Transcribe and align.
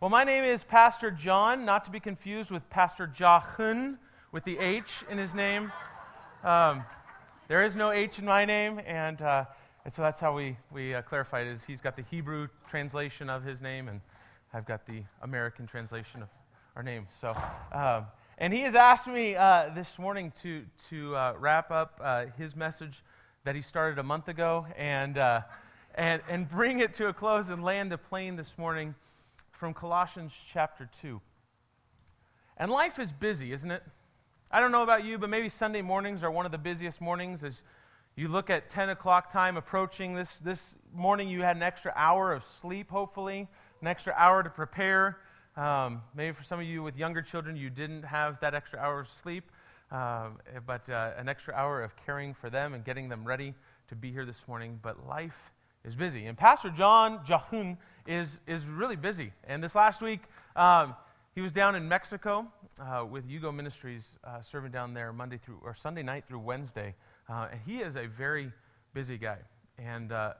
Well, 0.00 0.10
my 0.10 0.24
name 0.24 0.42
is 0.42 0.64
Pastor 0.64 1.12
Jon, 1.12 1.64
not 1.64 1.84
to 1.84 1.92
be 1.92 2.00
confused 2.00 2.50
with 2.50 2.68
Pastor 2.70 3.06
Jahun 3.06 3.98
with 4.32 4.42
the 4.42 4.58
H 4.58 5.04
in 5.08 5.18
his 5.18 5.36
name. 5.36 5.70
Um, 6.42 6.82
there 7.46 7.64
is 7.64 7.76
no 7.76 7.92
H 7.92 8.18
in 8.18 8.24
my 8.24 8.44
name, 8.44 8.80
and, 8.84 9.22
uh, 9.22 9.44
and 9.84 9.94
so 9.94 10.02
that's 10.02 10.18
how 10.18 10.34
we, 10.34 10.56
we 10.72 10.94
uh, 10.94 11.02
clarified 11.02 11.46
it. 11.46 11.52
Is 11.52 11.62
he's 11.62 11.80
got 11.80 11.94
the 11.94 12.02
Hebrew 12.02 12.48
translation 12.68 13.30
of 13.30 13.44
his 13.44 13.62
name, 13.62 13.86
and 13.86 14.00
I've 14.52 14.66
got 14.66 14.84
the 14.84 15.04
American 15.22 15.68
translation 15.68 16.22
of 16.22 16.28
our 16.74 16.82
name. 16.82 17.06
So, 17.20 17.28
um, 17.72 18.06
and 18.36 18.52
he 18.52 18.60
has 18.60 18.74
asked 18.74 19.06
me 19.06 19.36
uh, 19.36 19.70
this 19.74 19.96
morning 19.98 20.32
to, 20.42 20.64
to 20.90 21.14
uh, 21.14 21.34
wrap 21.38 21.70
up 21.70 22.00
uh, 22.02 22.26
his 22.36 22.56
message 22.56 23.02
that 23.44 23.54
he 23.54 23.62
started 23.62 23.98
a 23.98 24.02
month 24.02 24.26
ago 24.26 24.66
and, 24.76 25.18
uh, 25.18 25.42
and, 25.94 26.20
and 26.28 26.48
bring 26.48 26.80
it 26.80 26.94
to 26.94 27.06
a 27.06 27.12
close 27.12 27.48
and 27.48 27.62
land 27.62 27.92
the 27.92 27.98
plane 27.98 28.34
this 28.34 28.58
morning 28.58 28.96
from 29.52 29.72
Colossians 29.72 30.32
chapter 30.52 30.88
2. 31.00 31.20
And 32.56 32.72
life 32.72 32.98
is 32.98 33.12
busy, 33.12 33.52
isn't 33.52 33.70
it? 33.70 33.84
I 34.50 34.60
don't 34.60 34.72
know 34.72 34.82
about 34.82 35.04
you, 35.04 35.16
but 35.16 35.30
maybe 35.30 35.48
Sunday 35.48 35.82
mornings 35.82 36.24
are 36.24 36.30
one 36.30 36.44
of 36.44 36.52
the 36.52 36.58
busiest 36.58 37.00
mornings 37.00 37.44
as 37.44 37.62
you 38.16 38.26
look 38.26 38.50
at 38.50 38.68
10 38.68 38.88
o'clock 38.88 39.30
time 39.30 39.56
approaching. 39.56 40.14
This, 40.14 40.40
this 40.40 40.74
morning 40.92 41.28
you 41.28 41.42
had 41.42 41.56
an 41.56 41.62
extra 41.62 41.92
hour 41.94 42.32
of 42.32 42.42
sleep, 42.44 42.90
hopefully, 42.90 43.48
an 43.80 43.86
extra 43.86 44.12
hour 44.16 44.42
to 44.42 44.50
prepare. 44.50 45.18
Um, 45.56 46.02
maybe 46.16 46.34
for 46.34 46.42
some 46.42 46.58
of 46.58 46.66
you 46.66 46.82
with 46.82 46.96
younger 46.96 47.22
children, 47.22 47.56
you 47.56 47.70
didn't 47.70 48.02
have 48.02 48.40
that 48.40 48.54
extra 48.54 48.78
hour 48.80 49.00
of 49.00 49.08
sleep, 49.08 49.50
um, 49.92 50.38
but 50.66 50.88
uh, 50.90 51.12
an 51.16 51.28
extra 51.28 51.54
hour 51.54 51.82
of 51.82 51.94
caring 52.04 52.34
for 52.34 52.50
them 52.50 52.74
and 52.74 52.84
getting 52.84 53.08
them 53.08 53.24
ready 53.24 53.54
to 53.88 53.94
be 53.94 54.10
here 54.10 54.24
this 54.24 54.48
morning. 54.48 54.80
But 54.82 55.06
life 55.06 55.52
is 55.84 55.94
busy. 55.94 56.26
And 56.26 56.36
Pastor 56.36 56.70
John 56.70 57.24
Jahun 57.24 57.76
is, 58.06 58.38
is 58.46 58.64
really 58.66 58.96
busy. 58.96 59.32
And 59.46 59.62
this 59.62 59.76
last 59.76 60.02
week, 60.02 60.22
um, 60.56 60.96
he 61.34 61.40
was 61.40 61.52
down 61.52 61.76
in 61.76 61.88
Mexico 61.88 62.46
uh, 62.80 63.04
with 63.08 63.28
YUGO 63.28 63.54
Ministries, 63.54 64.16
uh, 64.24 64.40
serving 64.40 64.72
down 64.72 64.94
there 64.94 65.12
Monday 65.12 65.38
through 65.38 65.60
or 65.62 65.74
Sunday 65.74 66.02
night 66.02 66.24
through 66.26 66.40
Wednesday. 66.40 66.94
Uh, 67.28 67.48
and 67.52 67.60
he 67.64 67.78
is 67.78 67.96
a 67.96 68.06
very 68.06 68.50
busy 68.92 69.18
guy. 69.18 69.38
And 69.78 70.10
uh, 70.10 70.34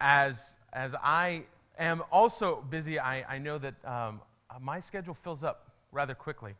as, 0.00 0.54
as 0.72 0.94
I 0.94 1.44
am 1.84 2.02
also 2.12 2.64
busy, 2.68 2.98
I, 2.98 3.34
I 3.34 3.38
know 3.38 3.58
that 3.58 3.74
um, 3.84 4.20
my 4.60 4.80
schedule 4.80 5.14
fills 5.14 5.42
up 5.42 5.70
rather 5.92 6.14
quickly. 6.14 6.54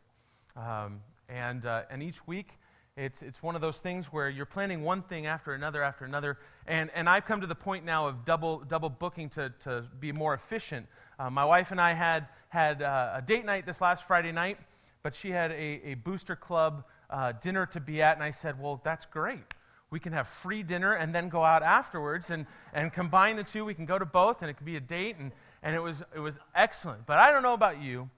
Um, 0.55 1.01
and, 1.29 1.65
uh, 1.65 1.83
and 1.89 2.03
each 2.03 2.27
week, 2.27 2.57
it's, 2.97 3.21
it's 3.21 3.41
one 3.41 3.55
of 3.55 3.61
those 3.61 3.79
things 3.79 4.07
where 4.07 4.29
you're 4.29 4.45
planning 4.45 4.83
one 4.83 5.01
thing 5.01 5.25
after 5.25 5.53
another 5.53 5.81
after 5.81 6.03
another. 6.03 6.37
And, 6.67 6.89
and 6.93 7.07
I've 7.07 7.25
come 7.25 7.39
to 7.39 7.47
the 7.47 7.55
point 7.55 7.85
now 7.85 8.07
of 8.07 8.25
double, 8.25 8.59
double 8.59 8.89
booking 8.89 9.29
to, 9.29 9.51
to 9.61 9.85
be 9.99 10.11
more 10.11 10.33
efficient. 10.33 10.87
Uh, 11.17 11.29
my 11.29 11.45
wife 11.45 11.71
and 11.71 11.79
I 11.79 11.93
had, 11.93 12.27
had 12.49 12.81
uh, 12.81 13.13
a 13.15 13.21
date 13.21 13.45
night 13.45 13.65
this 13.65 13.79
last 13.79 14.05
Friday 14.05 14.31
night, 14.31 14.57
but 15.03 15.15
she 15.15 15.29
had 15.31 15.51
a, 15.51 15.81
a 15.85 15.93
booster 15.95 16.35
club 16.35 16.83
uh, 17.09 17.31
dinner 17.31 17.65
to 17.67 17.79
be 17.79 18.01
at. 18.01 18.17
And 18.17 18.23
I 18.23 18.31
said, 18.31 18.61
Well, 18.61 18.81
that's 18.83 19.05
great. 19.05 19.43
We 19.91 19.99
can 19.99 20.13
have 20.13 20.27
free 20.27 20.63
dinner 20.63 20.93
and 20.93 21.13
then 21.13 21.29
go 21.29 21.43
out 21.43 21.61
afterwards 21.61 22.31
and, 22.31 22.47
and 22.73 22.91
combine 22.91 23.35
the 23.35 23.43
two. 23.43 23.63
We 23.65 23.75
can 23.75 23.85
go 23.85 23.99
to 23.99 24.05
both, 24.05 24.41
and 24.41 24.49
it 24.49 24.55
can 24.55 24.65
be 24.65 24.77
a 24.77 24.81
date. 24.81 25.17
And, 25.19 25.31
and 25.61 25.75
it, 25.75 25.79
was, 25.79 26.01
it 26.15 26.19
was 26.19 26.39
excellent. 26.55 27.05
But 27.05 27.19
I 27.19 27.31
don't 27.31 27.43
know 27.43 27.53
about 27.53 27.81
you, 27.81 28.09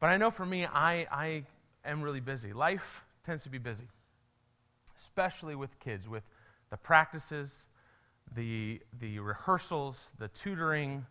but 0.00 0.10
I 0.10 0.16
know 0.16 0.30
for 0.30 0.46
me, 0.46 0.66
I, 0.66 1.06
I 1.10 1.44
am 1.84 2.02
really 2.02 2.20
busy. 2.20 2.52
Life 2.52 3.04
tends 3.24 3.42
to 3.42 3.48
be 3.48 3.58
busy 3.58 3.88
especially 5.04 5.54
with 5.54 5.78
kids, 5.78 6.08
with 6.08 6.24
the 6.70 6.76
practices, 6.76 7.66
the, 8.34 8.80
the 9.00 9.18
rehearsals, 9.18 10.12
the 10.18 10.28
tutoring, 10.28 11.06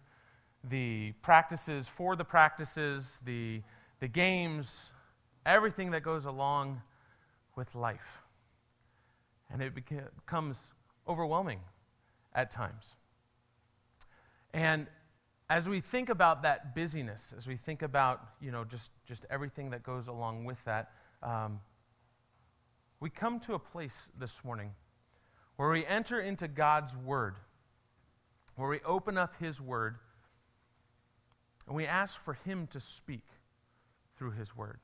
the 0.63 1.11
practices 1.21 1.88
for 1.88 2.15
the 2.15 2.23
practices, 2.23 3.21
the, 3.25 3.61
the 3.99 4.07
games, 4.07 4.89
everything 5.45 5.91
that 5.91 6.01
goes 6.01 6.25
along 6.25 6.81
with 7.55 7.75
life. 7.75 8.22
And 9.51 9.61
it 9.61 9.75
becomes 9.75 10.73
overwhelming 11.07 11.59
at 12.33 12.51
times. 12.51 12.95
And 14.53 14.87
as 15.49 15.67
we 15.67 15.79
think 15.79 16.09
about 16.09 16.43
that 16.43 16.73
busyness, 16.75 17.33
as 17.37 17.47
we 17.47 17.57
think 17.57 17.81
about, 17.81 18.21
you 18.41 18.51
know, 18.51 18.63
just, 18.63 18.91
just 19.05 19.25
everything 19.29 19.69
that 19.71 19.83
goes 19.83 20.07
along 20.07 20.45
with 20.45 20.63
that, 20.65 20.91
um, 21.21 21.59
we 22.99 23.09
come 23.09 23.39
to 23.41 23.53
a 23.53 23.59
place 23.59 24.09
this 24.17 24.43
morning 24.43 24.71
where 25.57 25.69
we 25.69 25.85
enter 25.85 26.19
into 26.19 26.47
God's 26.47 26.95
Word, 26.95 27.35
where 28.55 28.69
we 28.69 28.79
open 28.85 29.17
up 29.17 29.35
His 29.39 29.59
Word, 29.59 29.97
and 31.67 31.75
we 31.75 31.85
ask 31.85 32.19
for 32.21 32.33
Him 32.33 32.67
to 32.67 32.79
speak 32.79 33.25
through 34.17 34.31
His 34.31 34.55
Word. 34.55 34.79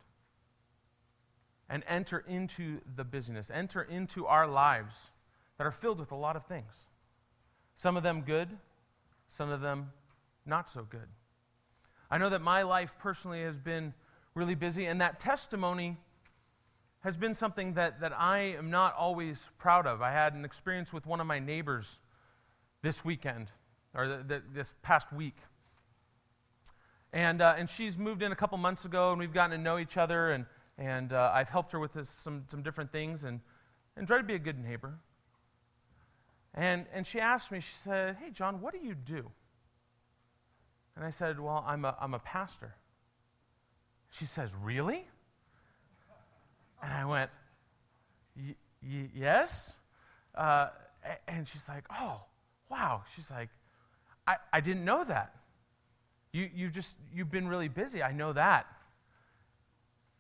And 1.72 1.84
enter 1.88 2.26
into 2.28 2.82
the 2.96 3.04
busyness, 3.04 3.52
enter 3.54 3.84
into 3.84 4.26
our 4.26 4.48
lives 4.48 5.12
that 5.60 5.68
are 5.68 5.72
filled 5.72 6.00
with 6.00 6.12
a 6.12 6.16
lot 6.16 6.36
of 6.36 6.46
things. 6.46 6.74
Some 7.76 7.96
of 7.96 8.02
them 8.02 8.22
good, 8.22 8.50
some 9.28 9.52
of 9.52 9.62
them 9.62 9.92
not 10.48 10.68
so 10.68 10.82
good. 10.82 11.08
I 12.10 12.18
know 12.18 12.30
that 12.30 12.42
my 12.42 12.64
life 12.64 12.96
personally 12.98 13.44
has 13.44 13.60
been 13.60 13.94
really 14.34 14.56
busy, 14.56 14.88
and 14.88 15.00
that 15.00 15.20
testimony 15.20 15.98
has 17.02 17.18
been 17.18 17.36
something 17.36 17.76
that, 17.76 18.02
that 18.02 18.14
I 18.18 18.56
am 18.58 18.72
not 18.72 18.96
always 18.96 19.44
proud 19.60 19.86
of. 19.86 20.02
I 20.02 20.12
had 20.12 20.34
an 20.34 20.46
experience 20.46 20.92
with 20.92 21.06
one 21.06 21.22
of 21.22 21.28
my 21.28 21.38
neighbors 21.38 22.00
this 22.82 23.06
weekend, 23.06 23.52
or 23.94 24.08
the, 24.08 24.24
the, 24.28 24.44
this 24.54 24.76
past 24.82 25.14
week. 25.14 25.38
And, 27.14 27.42
uh, 27.42 27.54
and 27.58 27.70
she's 27.70 27.96
moved 27.98 28.24
in 28.24 28.32
a 28.32 28.36
couple 28.36 28.58
months 28.58 28.86
ago, 28.86 29.12
and 29.12 29.20
we've 29.20 29.34
gotten 29.34 29.56
to 29.56 29.64
know 29.64 29.78
each 29.78 29.98
other, 29.98 30.32
and, 30.32 30.48
and 30.80 31.14
uh, 31.14 31.32
I've 31.34 31.50
helped 31.50 31.74
her 31.74 31.80
with 31.80 31.94
this, 31.94 32.10
some, 32.10 32.46
some 32.48 32.64
different 32.64 32.92
things 32.92 33.24
and, 33.24 33.42
and 33.96 34.08
try 34.08 34.18
to 34.18 34.24
be 34.24 34.34
a 34.34 34.40
good 34.40 34.58
neighbor. 34.58 34.98
And, 36.56 36.86
and 36.94 37.06
she 37.06 37.20
asked 37.20 37.52
me, 37.52 37.60
she 37.60 37.76
said, 37.76 38.18
Hey, 38.20 38.32
Jon, 38.32 38.62
what 38.62 38.74
do 38.74 38.80
you 38.80 38.96
do? 38.96 39.30
And 40.96 41.06
I 41.06 41.12
said, 41.12 41.40
Well, 41.40 41.64
I'm 41.68 41.86
a, 41.86 41.96
I'm 42.02 42.14
a 42.14 42.20
pastor. 42.20 42.76
She 44.10 44.26
says, 44.26 44.56
Really? 44.56 45.06
And 46.82 46.94
I 46.94 47.06
went, 47.06 47.30
yes? 49.14 49.74
Uh, 50.34 50.68
and 51.28 51.48
she's 51.48 51.68
like, 51.68 51.84
oh, 51.92 52.22
wow. 52.70 53.04
She's 53.16 53.30
like, 53.30 53.50
I, 54.26 54.38
I 54.54 54.62
didn't 54.62 54.86
know 54.86 55.04
that. 55.04 55.36
You, 56.32 56.50
you 56.54 56.70
just, 56.70 56.96
you've 57.14 57.32
been 57.32 57.48
really 57.48 57.68
busy. 57.68 58.02
I 58.04 58.12
know 58.12 58.34
that. 58.34 58.68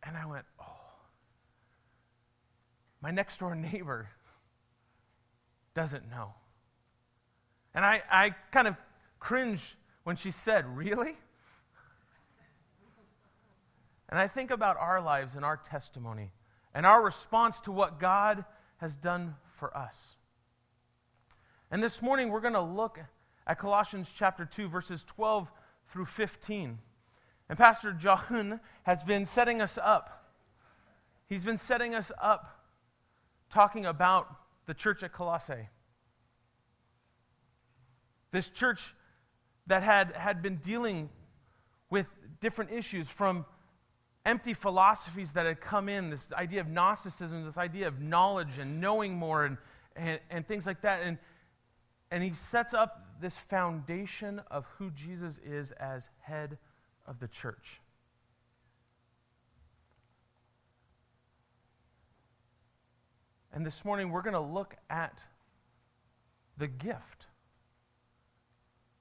And 0.03 0.17
I 0.17 0.25
went, 0.25 0.45
oh. 0.59 0.65
My 3.01 3.11
next 3.11 3.39
door 3.39 3.55
neighbor 3.55 4.09
doesn't 5.73 6.09
know. 6.09 6.33
And 7.73 7.85
I, 7.85 8.01
I 8.11 8.29
kind 8.51 8.67
of 8.67 8.75
cringed 9.19 9.75
when 10.03 10.15
she 10.15 10.31
said, 10.31 10.65
Really? 10.75 11.15
And 14.09 14.19
I 14.19 14.27
think 14.27 14.49
about 14.49 14.75
our 14.77 14.99
lives 14.99 15.35
and 15.35 15.45
our 15.45 15.55
testimony 15.55 16.31
and 16.73 16.83
our 16.83 17.03
response 17.03 17.59
to 17.61 17.71
what 17.71 17.99
God 17.99 18.43
has 18.77 18.95
done 18.95 19.35
for 19.51 19.75
us. 19.77 20.15
And 21.69 21.83
this 21.83 22.01
morning 22.01 22.29
we're 22.29 22.41
going 22.41 22.53
to 22.53 22.61
look 22.61 22.99
at 23.45 23.59
Colossians 23.59 24.11
chapter 24.13 24.45
2, 24.45 24.67
verses 24.67 25.03
12 25.05 25.51
through 25.89 26.05
15. 26.05 26.79
And 27.49 27.57
Pastor 27.57 27.91
John 27.91 28.59
has 28.83 29.03
been 29.03 29.25
setting 29.25 29.61
us 29.61 29.79
up. 29.81 30.33
He's 31.27 31.43
been 31.43 31.57
setting 31.57 31.95
us 31.95 32.11
up 32.21 32.63
talking 33.49 33.85
about 33.85 34.27
the 34.67 34.75
church 34.75 35.01
at 35.01 35.11
Colossae. 35.11 35.67
This 38.31 38.49
church 38.49 38.93
that 39.65 39.81
had, 39.81 40.15
had 40.15 40.43
been 40.43 40.57
dealing 40.57 41.09
with 41.89 42.05
different 42.39 42.71
issues 42.71 43.09
from 43.09 43.45
empty 44.25 44.53
philosophies 44.53 45.33
that 45.33 45.47
had 45.47 45.59
come 45.59 45.89
in 45.89 46.11
this 46.11 46.31
idea 46.33 46.61
of 46.61 46.67
Gnosticism, 46.67 47.43
this 47.43 47.57
idea 47.57 47.87
of 47.87 47.99
knowledge 47.99 48.59
and 48.59 48.79
knowing 48.79 49.15
more, 49.15 49.45
and, 49.45 49.57
and, 49.95 50.19
and 50.29 50.47
things 50.47 50.67
like 50.67 50.81
that. 50.81 51.01
And, 51.01 51.17
and 52.11 52.23
he 52.23 52.33
sets 52.33 52.75
up 52.75 53.07
this 53.19 53.37
foundation 53.37 54.39
of 54.51 54.65
who 54.77 54.91
Jesus 54.91 55.39
is 55.39 55.71
as 55.71 56.09
head 56.19 56.59
of 57.09 57.19
the 57.19 57.27
church. 57.27 57.81
And 63.51 63.65
this 63.65 63.83
morning 63.83 64.11
we're 64.11 64.21
going 64.21 64.33
to 64.33 64.39
look 64.39 64.75
at 64.89 65.19
the 66.57 66.67
gift 66.67 67.25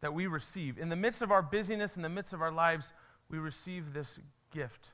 that 0.00 0.14
we 0.14 0.26
receive. 0.26 0.78
In 0.78 0.88
the 0.88 0.96
midst 0.96 1.20
of 1.20 1.30
our 1.30 1.42
busyness, 1.42 1.96
in 1.96 2.02
the 2.02 2.08
midst 2.08 2.32
of 2.32 2.40
our 2.40 2.50
lives, 2.50 2.92
we 3.28 3.38
receive 3.38 3.92
this 3.92 4.18
gift 4.52 4.92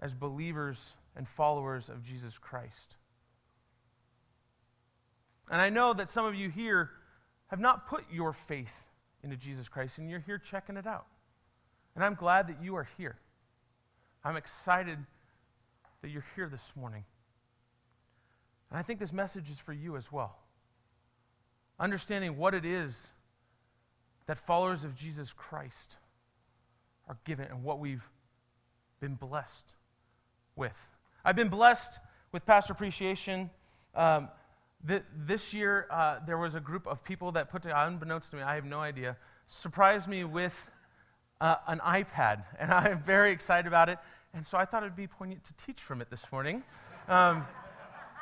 as 0.00 0.14
believers 0.14 0.94
and 1.14 1.28
followers 1.28 1.88
of 1.88 2.02
Jesus 2.02 2.38
Christ. 2.38 2.96
And 5.50 5.60
I 5.60 5.70
know 5.70 5.94
that 5.94 6.10
some 6.10 6.24
of 6.24 6.34
you 6.34 6.50
here 6.50 6.90
have 7.48 7.60
not 7.60 7.86
put 7.86 8.04
your 8.10 8.32
faith 8.32 8.84
into 9.22 9.36
Jesus 9.36 9.68
Christ, 9.68 9.98
and 9.98 10.10
you're 10.10 10.20
here 10.20 10.38
checking 10.38 10.76
it 10.76 10.86
out. 10.86 11.06
And 11.98 12.04
I'm 12.04 12.14
glad 12.14 12.46
that 12.46 12.62
you 12.62 12.76
are 12.76 12.86
here. 12.96 13.16
I'm 14.24 14.36
excited 14.36 15.00
that 16.00 16.10
you're 16.10 16.24
here 16.36 16.48
this 16.48 16.72
morning. 16.76 17.02
And 18.70 18.78
I 18.78 18.82
think 18.82 19.00
this 19.00 19.12
message 19.12 19.50
is 19.50 19.58
for 19.58 19.72
you 19.72 19.96
as 19.96 20.12
well. 20.12 20.36
Understanding 21.80 22.36
what 22.36 22.54
it 22.54 22.64
is 22.64 23.08
that 24.26 24.38
followers 24.38 24.84
of 24.84 24.94
Jesus 24.94 25.32
Christ 25.32 25.96
are 27.08 27.18
given 27.24 27.46
and 27.46 27.64
what 27.64 27.80
we've 27.80 28.08
been 29.00 29.16
blessed 29.16 29.64
with. 30.54 30.78
I've 31.24 31.34
been 31.34 31.48
blessed 31.48 31.98
with 32.30 32.46
pastor 32.46 32.74
appreciation. 32.74 33.50
Um, 33.96 34.28
th- 34.86 35.02
this 35.16 35.52
year, 35.52 35.88
uh, 35.90 36.20
there 36.24 36.38
was 36.38 36.54
a 36.54 36.60
group 36.60 36.86
of 36.86 37.02
people 37.02 37.32
that 37.32 37.50
put 37.50 37.62
together, 37.62 37.80
unbeknownst 37.80 38.30
to 38.30 38.36
me, 38.36 38.42
I 38.42 38.54
have 38.54 38.64
no 38.64 38.78
idea, 38.78 39.16
surprised 39.48 40.06
me 40.06 40.22
with 40.22 40.70
uh, 41.40 41.56
an 41.66 41.78
iPad, 41.80 42.44
and 42.58 42.72
I'm 42.72 43.02
very 43.02 43.30
excited 43.32 43.66
about 43.66 43.88
it. 43.88 43.98
And 44.34 44.46
so 44.46 44.58
I 44.58 44.64
thought 44.64 44.82
it'd 44.82 44.96
be 44.96 45.06
poignant 45.06 45.44
to 45.44 45.52
teach 45.54 45.80
from 45.80 46.00
it 46.00 46.10
this 46.10 46.22
morning. 46.30 46.62
Um, 47.08 47.46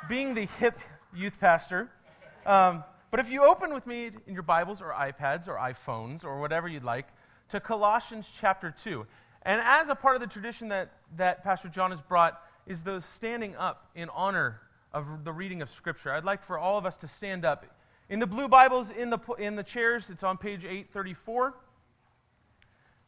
being 0.07 0.33
the 0.35 0.45
hip 0.59 0.79
youth 1.13 1.39
pastor, 1.39 1.89
um, 2.45 2.83
but 3.09 3.19
if 3.19 3.29
you 3.29 3.43
open 3.43 3.73
with 3.73 3.87
me 3.87 4.11
in 4.25 4.33
your 4.33 4.43
Bibles 4.43 4.81
or 4.81 4.91
iPads 4.91 5.47
or 5.47 5.55
iPhones 5.55 6.23
or 6.23 6.39
whatever 6.39 6.67
you'd 6.67 6.83
like 6.83 7.07
to 7.49 7.59
Colossians 7.59 8.29
chapter 8.39 8.71
2. 8.71 9.05
And 9.43 9.61
as 9.63 9.89
a 9.89 9.95
part 9.95 10.15
of 10.15 10.21
the 10.21 10.27
tradition 10.27 10.69
that, 10.69 10.91
that 11.15 11.43
Pastor 11.43 11.69
John 11.69 11.91
has 11.91 12.01
brought 12.01 12.41
is 12.65 12.83
the 12.83 12.99
standing 12.99 13.55
up 13.55 13.89
in 13.95 14.09
honor 14.09 14.59
of 14.93 15.23
the 15.23 15.31
reading 15.31 15.61
of 15.61 15.71
Scripture. 15.71 16.11
I'd 16.11 16.25
like 16.25 16.43
for 16.43 16.57
all 16.57 16.77
of 16.77 16.85
us 16.85 16.97
to 16.97 17.07
stand 17.07 17.45
up. 17.45 17.65
In 18.09 18.19
the 18.19 18.27
blue 18.27 18.47
Bibles, 18.47 18.91
in 18.91 19.09
the, 19.09 19.19
in 19.37 19.55
the 19.55 19.63
chairs, 19.63 20.09
it's 20.09 20.23
on 20.23 20.37
page 20.37 20.63
834. 20.63 21.55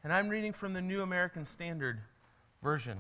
And 0.04 0.13
I'm 0.13 0.30
reading 0.30 0.54
from 0.54 0.72
the 0.72 0.81
New 0.81 1.01
American 1.01 1.44
Standard 1.44 2.00
Version. 2.63 2.98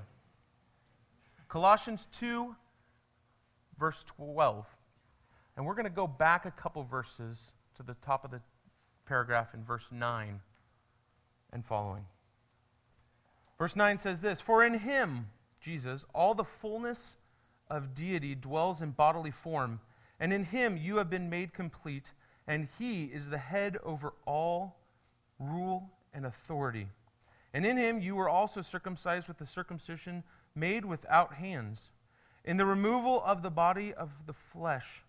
Colossians 1.47 2.07
2, 2.11 2.53
verse 3.79 4.03
12. 4.03 4.65
And 5.55 5.65
we're 5.65 5.75
going 5.75 5.85
to 5.85 5.89
go 5.89 6.07
back 6.07 6.45
a 6.45 6.51
couple 6.51 6.83
verses 6.83 7.53
to 7.77 7.83
the 7.83 7.95
top 7.95 8.25
of 8.25 8.31
the 8.31 8.41
paragraph 9.05 9.53
in 9.53 9.63
verse 9.63 9.87
9 9.93 10.41
and 11.53 11.65
following. 11.65 12.03
Verse 13.57 13.77
9 13.77 13.97
says 13.97 14.21
this 14.21 14.41
For 14.41 14.63
in 14.63 14.73
him, 14.73 15.27
Jesus, 15.61 16.05
all 16.13 16.33
the 16.33 16.43
fullness 16.43 17.15
of 17.69 17.93
deity 17.93 18.35
dwells 18.35 18.81
in 18.81 18.91
bodily 18.91 19.31
form, 19.31 19.79
and 20.19 20.33
in 20.33 20.43
him 20.43 20.75
you 20.75 20.97
have 20.97 21.09
been 21.09 21.29
made 21.29 21.53
complete, 21.53 22.11
and 22.45 22.67
he 22.77 23.05
is 23.05 23.29
the 23.29 23.37
head 23.37 23.77
over 23.83 24.13
all 24.25 24.81
rule 25.39 25.89
and 26.13 26.25
authority. 26.25 26.87
And 27.53 27.65
in 27.65 27.77
him 27.77 27.99
you 27.99 28.15
were 28.15 28.29
also 28.29 28.61
circumcised 28.61 29.27
with 29.27 29.37
the 29.37 29.45
circumcision 29.45 30.23
made 30.55 30.85
without 30.85 31.35
hands, 31.35 31.91
in 32.43 32.57
the 32.57 32.65
removal 32.65 33.21
of 33.23 33.41
the 33.41 33.49
body 33.49 33.93
of 33.93 34.11
the 34.25 34.33
flesh 34.33 35.03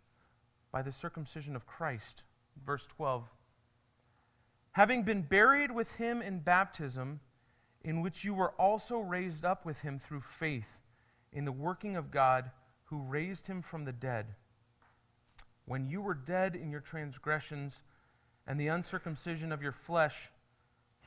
by 0.72 0.82
the 0.82 0.92
circumcision 0.92 1.56
of 1.56 1.66
Christ. 1.66 2.24
Verse 2.64 2.86
12. 2.86 3.28
Having 4.72 5.02
been 5.02 5.22
buried 5.22 5.70
with 5.70 5.92
him 5.94 6.22
in 6.22 6.40
baptism, 6.40 7.20
in 7.82 8.02
which 8.02 8.24
you 8.24 8.34
were 8.34 8.52
also 8.52 8.98
raised 8.98 9.44
up 9.44 9.64
with 9.64 9.80
him 9.82 9.98
through 9.98 10.20
faith 10.20 10.80
in 11.32 11.44
the 11.44 11.52
working 11.52 11.96
of 11.96 12.10
God 12.10 12.50
who 12.84 12.98
raised 13.02 13.46
him 13.46 13.62
from 13.62 13.84
the 13.84 13.92
dead. 13.92 14.26
When 15.64 15.88
you 15.88 16.02
were 16.02 16.14
dead 16.14 16.56
in 16.56 16.70
your 16.70 16.80
transgressions 16.80 17.82
and 18.46 18.58
the 18.58 18.68
uncircumcision 18.68 19.52
of 19.52 19.62
your 19.62 19.72
flesh, 19.72 20.30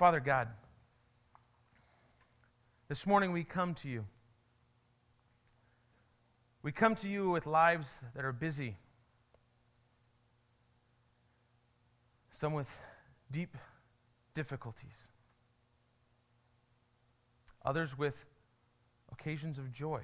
Father 0.00 0.20
God, 0.20 0.48
this 2.88 3.06
morning 3.06 3.32
we 3.32 3.44
come 3.44 3.74
to 3.74 3.86
you. 3.86 4.06
We 6.62 6.72
come 6.72 6.94
to 6.94 7.06
you 7.06 7.28
with 7.28 7.46
lives 7.46 8.02
that 8.16 8.24
are 8.24 8.32
busy, 8.32 8.78
some 12.30 12.54
with 12.54 12.80
deep 13.30 13.58
difficulties 14.32 15.08
others 17.62 17.98
with 17.98 18.24
occasions 19.12 19.58
of 19.58 19.70
joy 19.70 20.00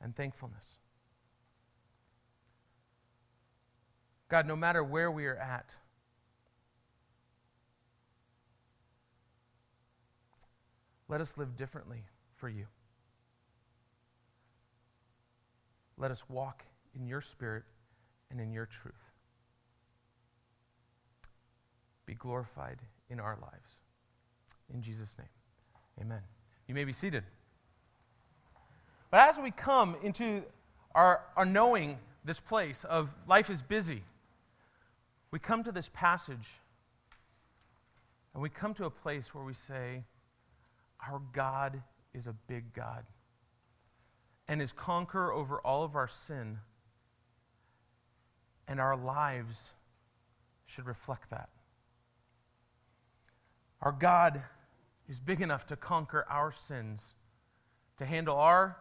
and 0.00 0.16
thankfulness. 0.16 0.64
God, 4.30 4.46
no 4.46 4.56
matter 4.56 4.82
where 4.82 5.10
we 5.10 5.26
are 5.26 5.36
at, 5.36 5.74
let 11.10 11.20
us 11.20 11.36
live 11.36 11.56
differently 11.56 12.04
for 12.36 12.48
you. 12.48 12.66
Let 15.98 16.12
us 16.12 16.24
walk 16.28 16.62
in 16.94 17.06
your 17.06 17.20
spirit 17.20 17.64
and 18.30 18.40
in 18.40 18.52
your 18.52 18.66
truth. 18.66 18.94
Be 22.06 22.14
glorified 22.14 22.78
in 23.10 23.18
our 23.18 23.36
lives. 23.42 23.70
In 24.72 24.82
Jesus' 24.82 25.16
name, 25.18 25.28
amen. 26.00 26.20
You 26.68 26.76
may 26.76 26.84
be 26.84 26.92
seated. 26.92 27.24
But 29.10 29.28
as 29.28 29.38
we 29.38 29.50
come 29.50 29.96
into 30.04 30.44
our, 30.94 31.22
our 31.36 31.44
knowing 31.44 31.98
this 32.24 32.38
place 32.38 32.84
of 32.84 33.10
life 33.26 33.50
is 33.50 33.62
busy, 33.62 34.04
we 35.32 35.40
come 35.40 35.64
to 35.64 35.72
this 35.72 35.90
passage 35.92 36.48
and 38.32 38.40
we 38.40 38.48
come 38.48 38.74
to 38.74 38.84
a 38.84 38.90
place 38.90 39.34
where 39.34 39.44
we 39.44 39.54
say, 39.54 40.04
Our 41.08 41.20
God 41.32 41.82
is 42.12 42.26
a 42.26 42.32
big 42.32 42.72
God 42.74 43.04
and 44.48 44.60
is 44.60 44.72
conqueror 44.72 45.32
over 45.32 45.60
all 45.60 45.84
of 45.84 45.94
our 45.94 46.08
sin, 46.08 46.58
and 48.66 48.80
our 48.80 48.96
lives 48.96 49.74
should 50.66 50.86
reflect 50.86 51.30
that. 51.30 51.48
Our 53.80 53.92
God 53.92 54.42
is 55.08 55.20
big 55.20 55.40
enough 55.40 55.66
to 55.66 55.76
conquer 55.76 56.26
our 56.28 56.52
sins, 56.52 57.14
to 57.98 58.04
handle 58.04 58.36
our 58.36 58.76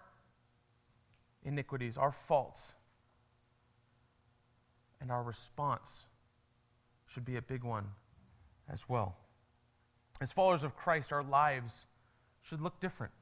iniquities, 1.43 1.97
our 1.97 2.11
faults. 2.11 2.73
And 4.99 5.11
our 5.11 5.23
response 5.23 6.05
should 7.07 7.25
be 7.25 7.37
a 7.37 7.41
big 7.41 7.63
one 7.63 7.89
as 8.71 8.89
well. 8.89 9.15
As 10.19 10.31
followers 10.31 10.63
of 10.63 10.75
Christ, 10.75 11.13
our 11.13 11.23
lives 11.23 11.85
should 12.49 12.61
look 12.61 12.79
different. 12.79 13.13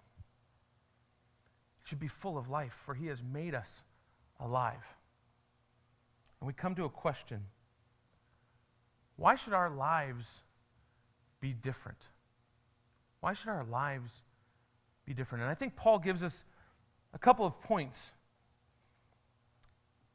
It 1.83 1.89
should 1.89 1.99
be 1.99 2.07
full 2.07 2.37
of 2.37 2.49
life, 2.49 2.73
for 2.73 2.95
He 2.95 3.07
has 3.07 3.21
made 3.21 3.53
us 3.53 3.81
alive. 4.39 4.95
And 6.39 6.47
we 6.47 6.53
come 6.53 6.75
to 6.75 6.85
a 6.85 6.89
question 6.89 7.43
why 9.17 9.35
should 9.35 9.53
our 9.53 9.71
lives 9.71 10.43
be 11.41 11.51
different? 11.51 11.97
Why 13.19 13.33
should 13.33 13.49
our 13.49 13.63
lives 13.63 14.21
be 15.05 15.13
different? 15.13 15.41
And 15.41 15.49
I 15.49 15.55
think 15.55 15.75
Paul 15.75 15.97
gives 15.97 16.23
us 16.23 16.45
a 17.13 17.17
couple 17.17 17.43
of 17.43 17.59
points 17.61 18.11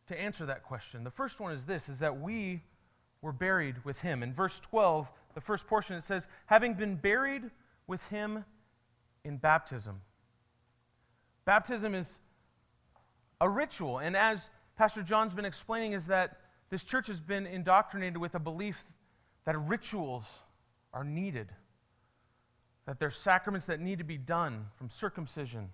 to 0.07 0.19
answer 0.19 0.47
that 0.47 0.62
question. 0.62 1.02
The 1.02 1.11
first 1.11 1.40
one 1.40 1.52
is 1.52 1.66
this 1.66 1.88
is 1.88 1.99
that 1.99 2.21
we 2.21 2.62
were 3.23 3.33
buried 3.33 3.85
with 3.85 4.00
him. 4.02 4.23
In 4.23 4.33
verse 4.33 4.61
12, 4.61 5.11
the 5.35 5.40
first 5.40 5.66
portion 5.66 5.97
it 5.97 6.04
says, 6.04 6.28
having 6.47 6.75
been 6.75 6.95
buried 6.95 7.50
with 7.88 8.07
him 8.07 8.45
in 9.25 9.37
baptism. 9.37 10.00
Baptism 11.45 11.95
is 11.95 12.19
a 13.41 13.49
ritual, 13.49 13.99
and 13.99 14.17
as 14.17 14.50
Pastor 14.76 15.02
John's 15.02 15.35
been 15.35 15.45
explaining, 15.45 15.93
is 15.93 16.07
that 16.07 16.38
this 16.71 16.85
church 16.85 17.09
has 17.09 17.21
been 17.21 17.47
indoctrinated 17.47 18.17
with 18.17 18.35
a 18.35 18.38
belief 18.38 18.85
that 19.45 19.59
rituals 19.59 20.43
are 20.93 21.05
needed 21.05 21.49
that 22.87 22.99
there's 22.99 23.17
sacraments 23.17 23.67
that 23.67 23.81
need 23.81 23.99
to 23.99 24.05
be 24.05 24.19
done, 24.19 24.67
from 24.76 24.91
circumcision 24.91 25.71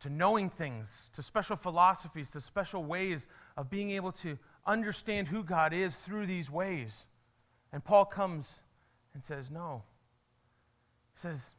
to 0.00 0.10
knowing 0.10 0.50
things, 0.50 1.08
to 1.14 1.22
special 1.22 1.56
philosophies, 1.56 2.30
to 2.32 2.40
special 2.40 2.84
ways 2.84 3.26
of 3.56 3.70
being 3.70 3.92
able 3.92 4.12
to 4.12 4.38
understand 4.66 5.28
who 5.28 5.42
God 5.42 5.72
is 5.72 5.94
through 5.94 6.26
these 6.26 6.50
ways. 6.50 7.06
And 7.72 7.82
Paul 7.82 8.04
comes 8.04 8.60
and 9.14 9.24
says, 9.24 9.50
No. 9.50 9.84
He 11.14 11.20
says, 11.20 11.54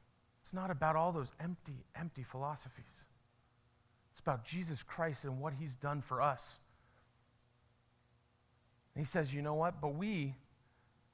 It's 0.48 0.54
not 0.54 0.72
about 0.72 0.96
all 0.96 1.12
those 1.12 1.34
empty, 1.42 1.84
empty 1.94 2.24
philosophies. 2.24 3.04
It's 4.12 4.22
about 4.22 4.46
Jesus 4.46 4.82
Christ 4.82 5.26
and 5.26 5.42
what 5.42 5.52
he's 5.60 5.76
done 5.76 6.02
for 6.02 6.22
us. 6.22 6.60
And 8.96 9.06
he 9.06 9.06
says, 9.06 9.34
You 9.34 9.42
know 9.42 9.56
what? 9.56 9.82
But 9.82 9.96
we, 9.96 10.36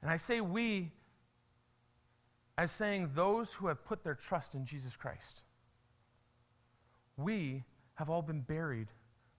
and 0.03 0.11
I 0.11 0.17
say 0.17 0.39
we 0.39 0.91
as 2.59 2.71
saying 2.71 3.09
those 3.15 3.53
who 3.53 3.65
have 3.65 3.83
put 3.83 4.03
their 4.03 4.13
trust 4.13 4.53
in 4.53 4.65
Jesus 4.65 4.95
Christ, 4.95 5.41
we 7.17 7.63
have 7.95 8.11
all 8.11 8.21
been 8.21 8.41
buried 8.41 8.89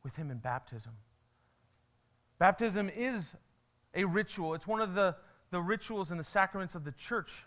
with 0.02 0.16
him 0.16 0.32
in 0.32 0.38
baptism. 0.38 0.94
Baptism 2.40 2.90
is 2.96 3.36
a 3.94 4.02
ritual, 4.06 4.54
it's 4.54 4.66
one 4.66 4.80
of 4.80 4.94
the, 4.96 5.14
the 5.52 5.60
rituals 5.60 6.10
and 6.10 6.18
the 6.18 6.24
sacraments 6.24 6.74
of 6.74 6.82
the 6.82 6.90
church 6.90 7.44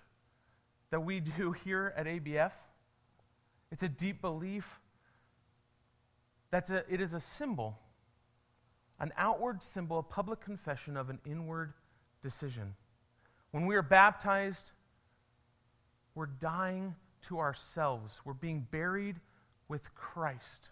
that 0.89 1.01
we 1.01 1.19
do 1.19 1.51
here 1.51 1.93
at 1.95 2.05
ABF. 2.05 2.51
It's 3.71 3.83
a 3.83 3.89
deep 3.89 4.21
belief. 4.21 4.79
That's 6.51 6.69
a, 6.69 6.83
it 6.89 7.01
is 7.01 7.13
a 7.13 7.19
symbol, 7.19 7.77
an 8.99 9.11
outward 9.17 9.61
symbol, 9.61 9.99
a 9.99 10.03
public 10.03 10.39
confession 10.39 10.95
of 10.95 11.09
an 11.09 11.19
inward 11.25 11.73
decision. 12.23 12.75
When 13.51 13.65
we 13.65 13.75
are 13.75 13.81
baptized, 13.81 14.71
we're 16.15 16.25
dying 16.25 16.95
to 17.27 17.39
ourselves. 17.39 18.21
We're 18.23 18.33
being 18.33 18.65
buried 18.71 19.17
with 19.67 19.93
Christ. 19.93 20.69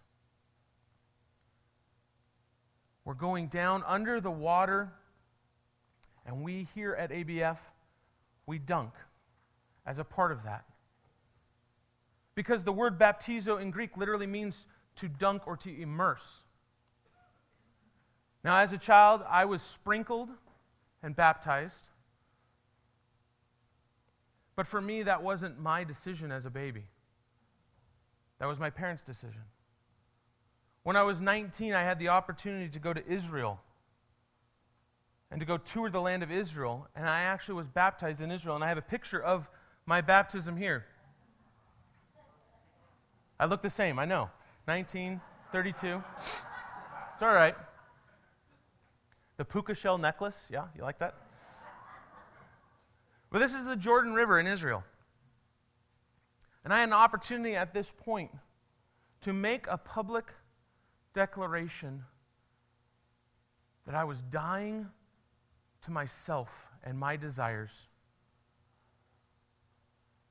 We're 3.03 3.13
going 3.13 3.47
down 3.47 3.83
under 3.85 4.21
the 4.21 4.31
water, 4.31 4.91
and 6.25 6.41
we 6.41 6.67
here 6.73 6.93
at 6.93 7.11
ABF, 7.11 7.57
we 8.47 8.57
dunk 8.57 8.93
as 9.85 9.99
a 9.99 10.03
part 10.03 10.31
of 10.31 10.43
that. 10.43 10.65
Because 12.33 12.63
the 12.63 12.71
word 12.71 12.99
baptizo 12.99 13.61
in 13.61 13.71
Greek 13.71 13.97
literally 13.97 14.27
means 14.27 14.67
to 14.97 15.07
dunk 15.07 15.47
or 15.47 15.55
to 15.57 15.81
immerse. 15.81 16.43
Now, 18.43 18.57
as 18.57 18.73
a 18.73 18.77
child, 18.77 19.23
I 19.27 19.45
was 19.45 19.61
sprinkled 19.61 20.29
and 21.01 21.15
baptized. 21.15 21.87
But 24.55 24.67
for 24.67 24.81
me, 24.81 25.03
that 25.03 25.23
wasn't 25.23 25.59
my 25.59 25.83
decision 25.83 26.31
as 26.31 26.45
a 26.45 26.49
baby. 26.49 26.83
That 28.39 28.47
was 28.47 28.59
my 28.59 28.69
parents' 28.69 29.03
decision. 29.03 29.41
When 30.83 30.95
I 30.95 31.03
was 31.03 31.19
19, 31.19 31.73
I 31.73 31.83
had 31.83 31.99
the 31.99 32.09
opportunity 32.09 32.69
to 32.69 32.79
go 32.79 32.93
to 32.93 33.05
Israel 33.07 33.59
and 35.31 35.39
to 35.39 35.45
go 35.45 35.57
tour 35.57 35.89
the 35.89 35.99
land 35.99 36.21
of 36.21 36.31
Israel, 36.31 36.87
and 36.95 37.09
I 37.09 37.21
actually 37.21 37.55
was 37.55 37.67
baptized 37.67 38.21
in 38.21 38.31
Israel, 38.31 38.55
and 38.55 38.63
I 38.63 38.67
have 38.67 38.77
a 38.77 38.83
picture 38.83 39.21
of 39.21 39.49
my 39.85 40.01
baptism 40.01 40.57
here. 40.57 40.85
I 43.39 43.45
look 43.45 43.61
the 43.61 43.69
same, 43.69 43.99
I 43.99 44.05
know. 44.05 44.29
19, 44.67 45.21
32. 45.51 46.03
It's 47.13 47.21
all 47.21 47.33
right. 47.33 47.55
The 49.37 49.45
puka 49.45 49.75
shell 49.75 49.97
necklace, 49.97 50.39
yeah, 50.49 50.65
you 50.75 50.81
like 50.81 50.99
that? 50.99 51.15
But 53.29 53.39
this 53.39 53.53
is 53.53 53.65
the 53.65 53.75
Jordan 53.75 54.13
River 54.13 54.39
in 54.39 54.47
Israel. 54.47 54.83
And 56.63 56.73
I 56.73 56.79
had 56.79 56.89
an 56.89 56.93
opportunity 56.93 57.55
at 57.55 57.73
this 57.73 57.91
point 57.91 58.31
to 59.21 59.33
make 59.33 59.67
a 59.67 59.77
public 59.77 60.25
declaration 61.13 62.03
that 63.85 63.93
I 63.93 64.03
was 64.03 64.21
dying 64.23 64.87
to 65.83 65.91
myself 65.91 66.69
and 66.83 66.97
my 66.97 67.17
desires, 67.17 67.87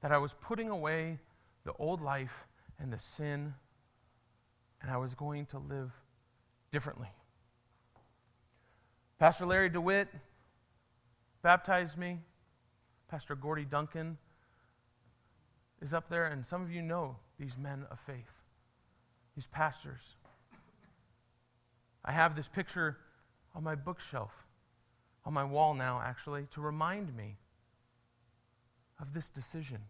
that 0.05 0.13
I 0.13 0.19
was 0.19 0.35
putting 0.35 0.69
away 0.69 1.19
the 1.65 1.73
old 1.79 2.03
life 2.03 2.47
and 2.79 2.93
the 2.93 2.99
sin, 2.99 3.55
and 4.83 4.91
I 4.91 4.99
was 4.99 5.15
going 5.15 5.47
to 5.47 5.59
live 5.59 5.93
differently. 6.71 7.09
Pastor 9.19 9.47
Larry 9.47 9.71
DeWitt 9.71 10.09
baptized 11.41 11.97
me. 11.97 12.19
Pastor 13.09 13.35
Gordy 13.35 13.65
Duncan 13.65 14.19
is 15.81 15.95
up 15.95 16.11
there, 16.11 16.27
and 16.27 16.45
some 16.45 16.61
of 16.61 16.71
you 16.71 16.83
know 16.83 17.17
these 17.41 17.57
men 17.57 17.87
of 17.91 17.99
faith, 17.99 18.43
these 19.35 19.47
pastors. 19.47 20.17
I 22.05 22.13
have 22.13 22.37
this 22.37 22.51
picture 22.51 22.99
on 23.55 23.65
my 23.65 23.75
bookshelf, 23.75 24.33
on 25.25 25.33
my 25.33 25.45
wall 25.45 25.73
now, 25.73 26.03
actually, 26.05 26.47
to 26.51 26.61
remind 26.61 27.17
me 27.17 27.39
of 29.05 29.13
this 29.13 29.29
decision 29.29 29.81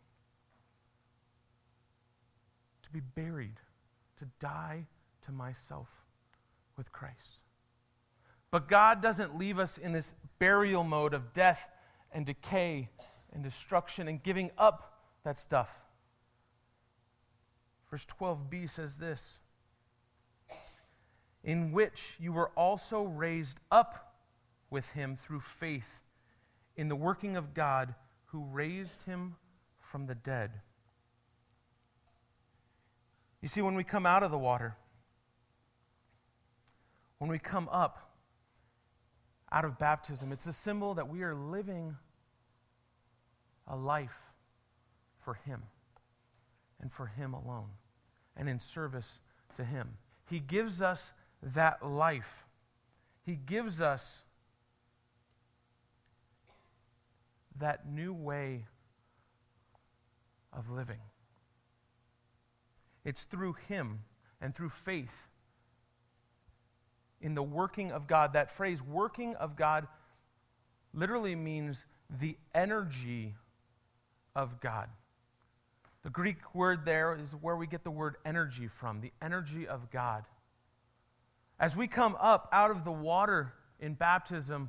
to 2.82 2.90
be 2.90 2.98
buried, 2.98 3.60
to 4.18 4.26
die 4.40 4.86
to 5.22 5.30
myself 5.30 5.88
with 6.76 6.90
Christ. 6.90 7.38
But 8.50 8.68
God 8.68 9.00
doesn't 9.00 9.38
leave 9.38 9.60
us 9.60 9.78
in 9.78 9.92
this 9.92 10.14
burial 10.40 10.82
mode 10.82 11.14
of 11.14 11.32
death 11.32 11.68
and 12.10 12.26
decay 12.26 12.88
and 13.32 13.44
destruction 13.44 14.08
and 14.08 14.20
giving 14.20 14.50
up 14.58 14.98
that 15.22 15.38
stuff. 15.38 15.70
Verse 17.88 18.06
12b 18.06 18.68
says 18.68 18.98
this 18.98 19.38
In 21.44 21.70
which 21.70 22.16
you 22.18 22.32
were 22.32 22.50
also 22.56 23.04
raised 23.04 23.60
up 23.70 24.16
with 24.70 24.90
him 24.90 25.14
through 25.14 25.40
faith 25.40 26.00
in 26.76 26.88
the 26.88 26.96
working 26.96 27.36
of 27.36 27.54
God 27.54 27.94
who 28.34 28.44
raised 28.50 29.04
him 29.04 29.36
from 29.78 30.06
the 30.06 30.14
dead. 30.16 30.50
You 33.40 33.46
see, 33.46 33.62
when 33.62 33.76
we 33.76 33.84
come 33.84 34.06
out 34.06 34.24
of 34.24 34.32
the 34.32 34.38
water, 34.38 34.76
when 37.18 37.30
we 37.30 37.38
come 37.38 37.68
up 37.70 38.10
out 39.52 39.64
of 39.64 39.78
baptism, 39.78 40.32
it's 40.32 40.48
a 40.48 40.52
symbol 40.52 40.94
that 40.94 41.08
we 41.08 41.22
are 41.22 41.32
living 41.32 41.96
a 43.68 43.76
life 43.76 44.18
for 45.24 45.34
Him 45.34 45.62
and 46.80 46.90
for 46.90 47.06
Him 47.06 47.34
alone 47.34 47.68
and 48.36 48.48
in 48.48 48.58
service 48.58 49.20
to 49.54 49.64
Him. 49.64 49.90
He 50.28 50.40
gives 50.40 50.82
us 50.82 51.12
that 51.40 51.86
life. 51.86 52.48
He 53.24 53.36
gives 53.36 53.80
us 53.80 54.23
that 57.58 57.88
new 57.88 58.12
way 58.12 58.66
of 60.52 60.70
living. 60.70 61.00
It's 63.04 63.24
through 63.24 63.54
Him 63.68 64.00
and 64.40 64.54
through 64.54 64.70
faith 64.70 65.28
in 67.20 67.34
the 67.34 67.42
working 67.42 67.92
of 67.92 68.06
God. 68.06 68.32
That 68.32 68.50
phrase, 68.50 68.82
working 68.82 69.34
of 69.36 69.56
God, 69.56 69.86
literally 70.92 71.34
means 71.34 71.84
the 72.10 72.36
energy 72.54 73.34
of 74.34 74.60
God. 74.60 74.88
The 76.02 76.10
Greek 76.10 76.54
word 76.54 76.84
there 76.84 77.16
is 77.16 77.32
where 77.32 77.56
we 77.56 77.66
get 77.66 77.82
the 77.82 77.90
word 77.90 78.16
energy 78.24 78.68
from, 78.68 79.00
the 79.00 79.12
energy 79.22 79.66
of 79.66 79.90
God. 79.90 80.24
As 81.58 81.76
we 81.76 81.86
come 81.86 82.16
up 82.20 82.48
out 82.52 82.70
of 82.70 82.84
the 82.84 82.92
water 82.92 83.54
in 83.80 83.94
baptism, 83.94 84.68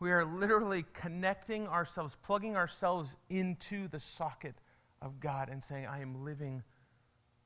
we 0.00 0.10
are 0.10 0.24
literally 0.24 0.84
connecting 0.92 1.68
ourselves, 1.68 2.16
plugging 2.22 2.56
ourselves 2.56 3.14
into 3.28 3.86
the 3.88 4.00
socket 4.00 4.56
of 5.00 5.20
God 5.20 5.48
and 5.48 5.62
saying, 5.62 5.86
I 5.86 6.00
am 6.00 6.24
living 6.24 6.62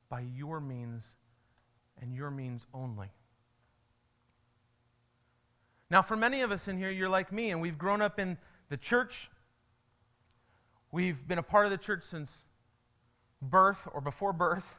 by 0.09 0.21
your 0.21 0.59
means 0.59 1.03
and 2.01 2.13
your 2.13 2.31
means 2.31 2.65
only. 2.73 3.11
Now, 5.91 6.01
for 6.01 6.15
many 6.15 6.41
of 6.41 6.51
us 6.51 6.67
in 6.67 6.77
here, 6.77 6.89
you're 6.89 7.09
like 7.09 7.31
me, 7.31 7.51
and 7.51 7.61
we've 7.61 7.77
grown 7.77 8.01
up 8.01 8.19
in 8.19 8.37
the 8.69 8.77
church, 8.77 9.29
We've 10.95 11.27
been 11.27 11.39
a 11.39 11.43
part 11.43 11.65
of 11.65 11.71
the 11.71 11.77
church 11.77 12.05
since 12.05 12.45
birth 13.41 13.85
or 13.91 13.99
before 13.99 14.31
birth. 14.31 14.77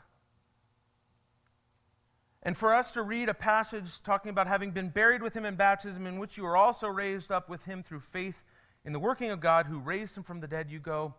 And 2.47 2.57
for 2.57 2.73
us 2.73 2.93
to 2.93 3.03
read 3.03 3.29
a 3.29 3.35
passage 3.35 4.01
talking 4.05 4.31
about 4.31 4.47
having 4.47 4.71
been 4.71 4.89
buried 4.89 5.21
with 5.21 5.35
him 5.35 5.45
in 5.45 5.57
baptism, 5.57 6.07
in 6.07 6.21
which 6.21 6.37
you 6.37 6.45
were 6.45 6.57
also 6.57 6.87
raised 6.87 7.33
up 7.33 7.49
with 7.49 7.65
him 7.65 7.83
through 7.83 7.99
faith 7.99 8.45
in 8.85 8.93
the 8.93 9.01
working 9.01 9.33
of 9.33 9.41
God 9.41 9.67
who 9.67 9.81
raised 9.81 10.17
him 10.17 10.23
from 10.23 10.39
the 10.39 10.47
dead, 10.47 10.71
you 10.71 10.79
go, 10.79 11.13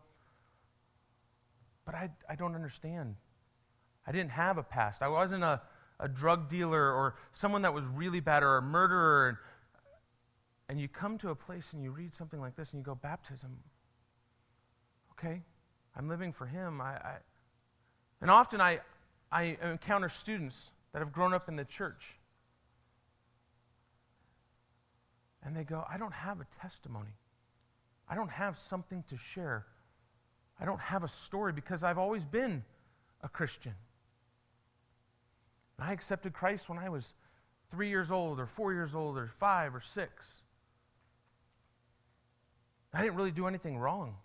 but 1.86 1.96
I, 1.96 2.12
I 2.30 2.36
don't 2.36 2.56
understand. 2.56 3.16
I 4.08 4.14
didn't 4.14 4.32
have 4.32 4.58
a 4.58 4.64
past. 4.64 5.02
I 5.02 5.10
wasn't 5.10 5.44
a, 5.44 5.62
a 6.00 6.08
drug 6.08 6.48
dealer 6.48 6.94
or 6.94 7.16
someone 7.34 7.64
that 7.64 7.74
was 7.74 7.86
really 7.88 8.22
bad 8.22 8.42
or 8.42 8.56
a 8.56 8.62
murderer. 8.62 9.28
And, 9.28 9.38
and 10.70 10.80
you 10.80 10.88
come 10.88 11.18
to 11.18 11.30
a 11.32 11.36
place 11.36 11.74
and 11.74 11.84
you 11.84 11.92
read 11.92 12.16
something 12.16 12.40
like 12.40 12.56
this 12.56 12.72
and 12.72 12.80
you 12.80 12.86
go, 12.86 12.96
baptism, 12.96 13.58
okay, 15.12 15.42
I'm 15.94 16.08
living 16.08 16.32
for 16.32 16.46
Him. 16.46 16.80
I, 16.80 16.92
I, 16.92 17.16
and 18.22 18.32
often 18.32 18.62
I, 18.62 18.80
I 19.30 19.58
encounter 19.62 20.08
students 20.08 20.72
that 20.98 21.01
have 21.01 21.13
grown 21.13 21.32
up 21.32 21.48
in 21.48 21.56
the 21.56 21.63
church. 21.63 22.18
And 25.44 25.56
they 25.56 25.63
go, 25.63 25.86
I 25.88 26.00
don't 26.00 26.12
have 26.12 26.42
a 26.42 26.48
testimony. 26.60 27.13
I 28.10 28.16
don't 28.16 28.32
have 28.32 28.58
something 28.58 29.04
to 29.10 29.16
share. 29.16 29.68
I 30.60 30.66
don't 30.66 30.80
have 30.80 31.04
a 31.04 31.08
story 31.08 31.54
because 31.54 31.84
I've 31.84 32.00
always 32.00 32.25
been 32.25 32.63
a 33.22 33.30
Christian. 33.30 33.75
I 35.77 35.94
accepted 35.94 36.34
Christ 36.34 36.68
when 36.68 36.80
I 36.80 36.89
was 36.89 37.13
three 37.70 37.89
years 37.89 38.10
old, 38.10 38.39
or 38.39 38.48
four 38.48 38.74
years 38.74 38.96
old, 38.96 39.20
or 39.20 39.27
five, 39.27 39.75
or 39.75 39.82
six. 39.82 40.42
I 42.92 43.04
didn't 43.04 43.18
really 43.18 43.30
do 43.30 43.46
anything 43.46 43.77
wrong. 43.77 44.16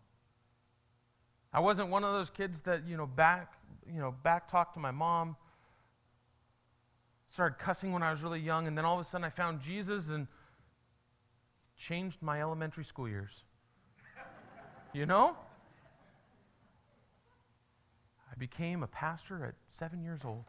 I 1.52 1.60
wasn't 1.60 1.90
one 1.90 2.02
of 2.02 2.14
those 2.14 2.30
kids 2.30 2.62
that, 2.62 2.88
you 2.88 2.96
know, 2.96 3.06
back, 3.06 3.52
you 3.86 4.00
know, 4.00 4.14
back 4.22 4.50
talked 4.50 4.72
to 4.72 4.80
my 4.80 4.90
mom, 4.90 5.36
started 7.32 7.58
cussing 7.58 7.92
when 7.92 8.02
I 8.02 8.10
was 8.10 8.22
really 8.22 8.40
young, 8.40 8.66
and 8.66 8.76
then 8.76 8.84
all 8.84 8.94
of 8.94 9.00
a 9.00 9.04
sudden 9.04 9.24
I 9.24 9.30
found 9.30 9.62
Jesus 9.62 10.10
and 10.10 10.26
changed 11.78 12.20
my 12.20 12.42
elementary 12.42 12.84
school 12.84 13.08
years. 13.08 13.44
you 14.92 15.06
know? 15.06 15.34
I 18.30 18.34
became 18.36 18.82
a 18.82 18.86
pastor 18.86 19.46
at 19.46 19.54
seven 19.70 20.02
years 20.02 20.20
old. 20.26 20.44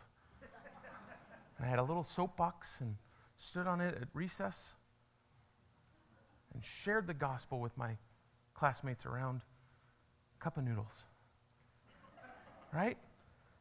And 1.57 1.65
I 1.65 1.69
had 1.69 1.79
a 1.79 1.83
little 1.83 2.03
soapbox 2.03 2.81
and 2.81 2.97
stood 3.37 3.65
on 3.65 3.79
it 3.79 3.95
at 4.01 4.09
recess 4.13 4.73
and 6.53 6.61
shared 6.61 7.07
the 7.07 7.13
gospel 7.13 7.61
with 7.61 7.77
my 7.77 7.91
classmates 8.53 9.05
around 9.05 9.39
a 10.37 10.43
cup 10.43 10.57
of 10.57 10.65
noodles. 10.65 11.05
Right? 12.73 12.97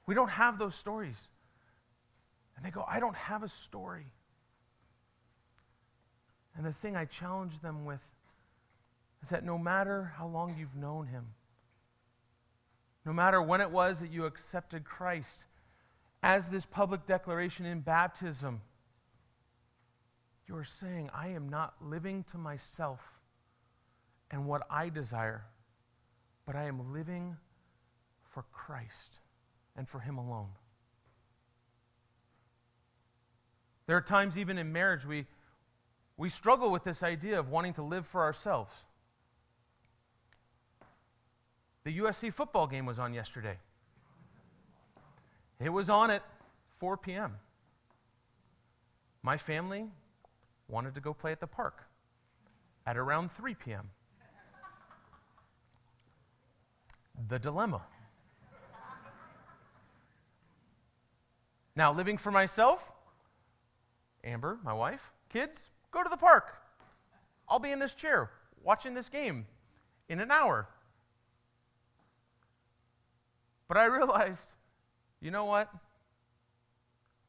We 0.06 0.16
don't 0.16 0.30
have 0.30 0.58
those 0.58 0.74
stories. 0.74 1.28
And 2.56 2.64
they 2.64 2.70
go, 2.70 2.84
I 2.88 3.00
don't 3.00 3.16
have 3.16 3.42
a 3.42 3.48
story. 3.48 4.12
And 6.56 6.66
the 6.66 6.72
thing 6.72 6.96
I 6.96 7.06
challenge 7.06 7.60
them 7.60 7.84
with 7.84 8.02
is 9.22 9.30
that 9.30 9.44
no 9.44 9.56
matter 9.56 10.12
how 10.16 10.26
long 10.26 10.56
you've 10.58 10.76
known 10.76 11.06
him, 11.06 11.28
no 13.04 13.12
matter 13.12 13.40
when 13.40 13.60
it 13.60 13.70
was 13.70 14.00
that 14.00 14.12
you 14.12 14.26
accepted 14.26 14.84
Christ, 14.84 15.46
as 16.22 16.48
this 16.48 16.66
public 16.66 17.06
declaration 17.06 17.66
in 17.66 17.80
baptism, 17.80 18.60
you 20.46 20.56
are 20.56 20.64
saying, 20.64 21.10
I 21.14 21.28
am 21.28 21.48
not 21.48 21.74
living 21.80 22.24
to 22.24 22.38
myself 22.38 23.20
and 24.30 24.46
what 24.46 24.62
I 24.70 24.88
desire, 24.88 25.46
but 26.46 26.54
I 26.54 26.64
am 26.64 26.92
living 26.92 27.36
for 28.30 28.44
Christ 28.52 29.20
and 29.76 29.88
for 29.88 30.00
Him 30.00 30.18
alone. 30.18 30.50
There 33.92 33.98
are 33.98 34.00
times, 34.00 34.38
even 34.38 34.56
in 34.56 34.72
marriage, 34.72 35.04
we, 35.04 35.26
we 36.16 36.30
struggle 36.30 36.70
with 36.70 36.82
this 36.82 37.02
idea 37.02 37.38
of 37.38 37.50
wanting 37.50 37.74
to 37.74 37.82
live 37.82 38.06
for 38.06 38.22
ourselves. 38.22 38.72
The 41.84 41.98
USC 41.98 42.32
football 42.32 42.66
game 42.66 42.86
was 42.86 42.98
on 42.98 43.12
yesterday. 43.12 43.58
It 45.60 45.68
was 45.68 45.90
on 45.90 46.10
at 46.10 46.22
4 46.78 46.96
p.m. 46.96 47.34
My 49.22 49.36
family 49.36 49.84
wanted 50.68 50.94
to 50.94 51.02
go 51.02 51.12
play 51.12 51.32
at 51.32 51.40
the 51.40 51.46
park 51.46 51.84
at 52.86 52.96
around 52.96 53.30
3 53.32 53.54
p.m. 53.56 53.90
the 57.28 57.38
dilemma. 57.38 57.82
now, 61.76 61.92
living 61.92 62.16
for 62.16 62.30
myself, 62.30 62.90
Amber, 64.24 64.58
my 64.62 64.72
wife, 64.72 65.12
kids, 65.28 65.70
go 65.90 66.02
to 66.02 66.08
the 66.08 66.16
park. 66.16 66.54
I'll 67.48 67.58
be 67.58 67.70
in 67.70 67.78
this 67.78 67.94
chair 67.94 68.30
watching 68.62 68.94
this 68.94 69.08
game 69.08 69.46
in 70.08 70.20
an 70.20 70.30
hour. 70.30 70.68
But 73.68 73.76
I 73.76 73.84
realized 73.86 74.54
you 75.22 75.30
know 75.30 75.44
what? 75.44 75.72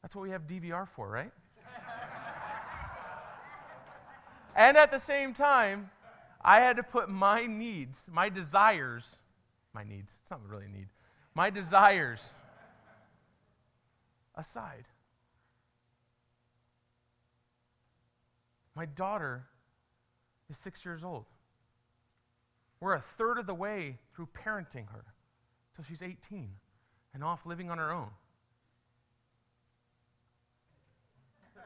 That's 0.02 0.16
what 0.16 0.24
we 0.24 0.32
have 0.32 0.48
DVR 0.48 0.88
for, 0.88 1.08
right? 1.08 1.32
and 4.56 4.76
at 4.76 4.92
the 4.92 4.98
same 4.98 5.36
time, 5.36 5.92
I 6.42 6.60
had 6.60 6.76
to 6.78 6.84
put 6.84 7.08
my 7.08 7.46
needs, 7.46 8.10
my 8.12 8.30
desires, 8.30 9.22
my 9.74 9.84
needs, 9.84 10.18
it's 10.20 10.32
not 10.32 10.42
really 10.50 10.66
a 10.66 10.70
need, 10.70 10.88
my 11.36 11.52
desires 11.52 12.32
aside. 14.36 14.86
My 18.76 18.86
daughter 18.86 19.46
is 20.50 20.58
six 20.58 20.84
years 20.84 21.04
old. 21.04 21.26
We're 22.80 22.94
a 22.94 23.02
third 23.02 23.38
of 23.38 23.46
the 23.46 23.54
way 23.54 24.00
through 24.14 24.28
parenting 24.34 24.90
her 24.92 25.06
till 25.76 25.86
she's 25.86 26.02
18 26.02 26.50
and 27.14 27.24
off 27.24 27.46
living 27.46 27.70
on 27.70 27.78
her 27.78 27.92
own. 27.92 28.10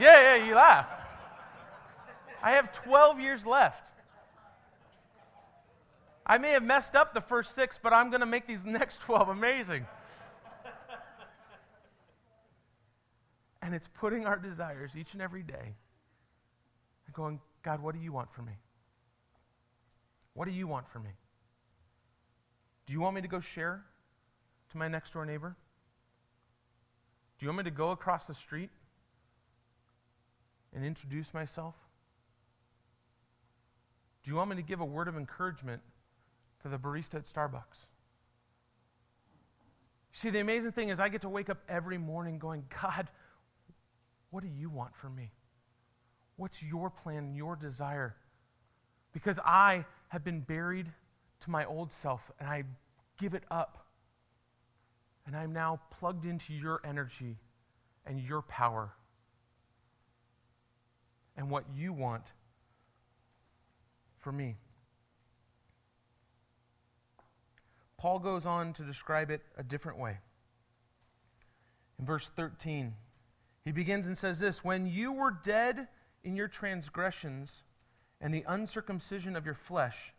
yeah, 0.00 0.36
yeah, 0.36 0.44
you 0.44 0.54
laugh. 0.54 0.88
I 2.42 2.52
have 2.52 2.72
12 2.72 3.20
years 3.20 3.46
left. 3.46 3.92
I 6.26 6.38
may 6.38 6.52
have 6.52 6.62
messed 6.62 6.94
up 6.94 7.14
the 7.14 7.20
first 7.20 7.54
six, 7.54 7.78
but 7.82 7.92
I'm 7.92 8.10
going 8.10 8.20
to 8.20 8.26
make 8.26 8.46
these 8.46 8.64
next 8.66 9.00
12 9.00 9.28
amazing. 9.28 9.86
and 13.62 13.74
it's 13.74 13.88
putting 13.88 14.26
our 14.26 14.36
desires 14.36 14.96
each 14.96 15.12
and 15.12 15.22
every 15.22 15.42
day 15.42 15.76
and 17.10 17.14
going, 17.16 17.40
God, 17.62 17.82
what 17.82 17.94
do 17.94 18.00
you 18.00 18.12
want 18.12 18.32
for 18.32 18.42
me? 18.42 18.52
What 20.34 20.44
do 20.46 20.52
you 20.52 20.68
want 20.68 20.88
for 20.88 21.00
me? 21.00 21.10
Do 22.86 22.92
you 22.92 23.00
want 23.00 23.16
me 23.16 23.22
to 23.22 23.28
go 23.28 23.40
share 23.40 23.84
to 24.70 24.78
my 24.78 24.86
next 24.86 25.12
door 25.12 25.26
neighbor? 25.26 25.56
Do 27.38 27.46
you 27.46 27.48
want 27.48 27.58
me 27.58 27.64
to 27.64 27.76
go 27.76 27.90
across 27.90 28.26
the 28.26 28.34
street 28.34 28.70
and 30.72 30.84
introduce 30.84 31.34
myself? 31.34 31.74
Do 34.22 34.30
you 34.30 34.36
want 34.36 34.50
me 34.50 34.56
to 34.56 34.62
give 34.62 34.80
a 34.80 34.84
word 34.84 35.08
of 35.08 35.16
encouragement 35.16 35.82
to 36.62 36.68
the 36.68 36.78
barista 36.78 37.16
at 37.16 37.24
Starbucks? 37.24 37.86
See, 40.12 40.30
the 40.30 40.40
amazing 40.40 40.72
thing 40.72 40.90
is, 40.90 41.00
I 41.00 41.08
get 41.08 41.22
to 41.22 41.28
wake 41.28 41.50
up 41.50 41.58
every 41.68 41.98
morning 41.98 42.38
going, 42.38 42.64
God, 42.82 43.08
what 44.30 44.42
do 44.42 44.48
you 44.48 44.68
want 44.68 44.94
for 44.94 45.08
me? 45.08 45.32
What's 46.40 46.62
your 46.62 46.88
plan, 46.88 47.34
your 47.34 47.54
desire? 47.54 48.16
Because 49.12 49.38
I 49.44 49.84
have 50.08 50.24
been 50.24 50.40
buried 50.40 50.90
to 51.40 51.50
my 51.50 51.66
old 51.66 51.92
self 51.92 52.30
and 52.40 52.48
I 52.48 52.62
give 53.18 53.34
it 53.34 53.44
up 53.50 53.88
and 55.26 55.36
I'm 55.36 55.52
now 55.52 55.82
plugged 55.90 56.24
into 56.24 56.54
your 56.54 56.80
energy 56.82 57.36
and 58.06 58.18
your 58.18 58.40
power 58.40 58.94
and 61.36 61.50
what 61.50 61.64
you 61.76 61.92
want 61.92 62.24
for 64.18 64.32
me. 64.32 64.56
Paul 67.98 68.18
goes 68.18 68.46
on 68.46 68.72
to 68.72 68.82
describe 68.82 69.30
it 69.30 69.42
a 69.58 69.62
different 69.62 69.98
way. 69.98 70.16
In 71.98 72.06
verse 72.06 72.30
13, 72.34 72.94
he 73.62 73.72
begins 73.72 74.06
and 74.06 74.16
says 74.16 74.40
this 74.40 74.64
When 74.64 74.86
you 74.86 75.12
were 75.12 75.32
dead 75.32 75.86
in 76.22 76.36
your 76.36 76.48
transgressions 76.48 77.62
and 78.20 78.34
the 78.34 78.44
uncircumcision 78.46 79.36
of 79.36 79.46
your 79.46 79.54
flesh, 79.54 80.12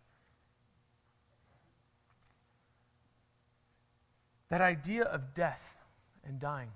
That 4.51 4.59
idea 4.59 5.03
of 5.03 5.33
death 5.33 5.77
and 6.25 6.37
dying. 6.37 6.71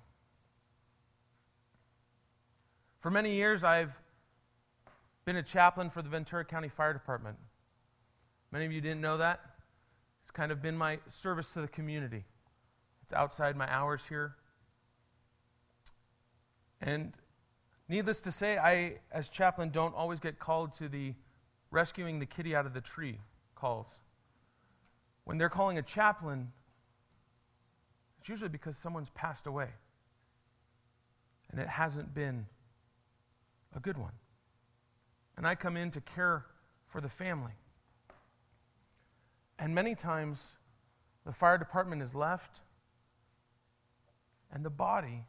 For 3.02 3.12
many 3.12 3.36
years, 3.36 3.66
I've 3.66 3.92
been 5.26 5.36
a 5.36 5.44
chaplain 5.44 5.90
for 5.90 6.02
the 6.02 6.08
Ventura 6.08 6.46
County 6.46 6.70
Fire 6.70 6.94
Department. 6.94 7.36
Many 8.54 8.66
of 8.66 8.72
you 8.72 8.80
didn't 8.80 9.02
know 9.02 9.18
that. 9.18 9.42
It's 10.24 10.32
kind 10.32 10.54
of 10.54 10.62
been 10.62 10.78
my 10.78 11.00
service 11.10 11.52
to 11.52 11.62
the 11.62 11.68
community. 11.68 12.24
It's 13.04 13.12
outside 13.12 13.58
my 13.58 13.70
hours 13.70 14.06
here. 14.08 14.36
And 16.80 17.12
needless 17.88 18.22
to 18.22 18.32
say, 18.32 18.58
I, 18.58 19.00
as 19.12 19.30
chaplain, 19.30 19.70
don't 19.70 19.96
always 19.96 20.20
get 20.20 20.40
called 20.40 20.74
to 20.74 20.90
the 20.90 21.14
rescuing 21.72 22.20
the 22.20 22.26
kitty 22.26 22.56
out 22.56 22.66
of 22.66 22.74
the 22.74 22.82
tree 22.82 23.20
calls. 23.56 24.00
When 25.26 25.38
they're 25.38 25.50
calling 25.50 25.78
a 25.78 25.82
chaplain, 25.82 26.52
it's 28.20 28.30
usually 28.30 28.50
because 28.50 28.78
someone's 28.78 29.10
passed 29.10 29.48
away 29.48 29.70
and 31.52 31.60
it 31.60 31.68
hasn't 31.68 32.14
been 32.14 32.46
a 33.76 33.80
good 33.80 33.98
one. 33.98 34.14
And 35.38 35.46
I 35.46 35.56
come 35.56 35.78
in 35.78 35.92
to 35.92 36.02
care 36.02 36.46
for 36.88 37.02
the 37.02 37.10
family. 37.10 37.54
And 39.60 39.74
many 39.74 39.96
times 39.96 40.48
the 41.26 41.34
fire 41.34 41.58
department 41.58 42.02
is 42.02 42.14
left 42.14 42.62
and 44.52 44.64
the 44.64 44.70
body 44.70 45.26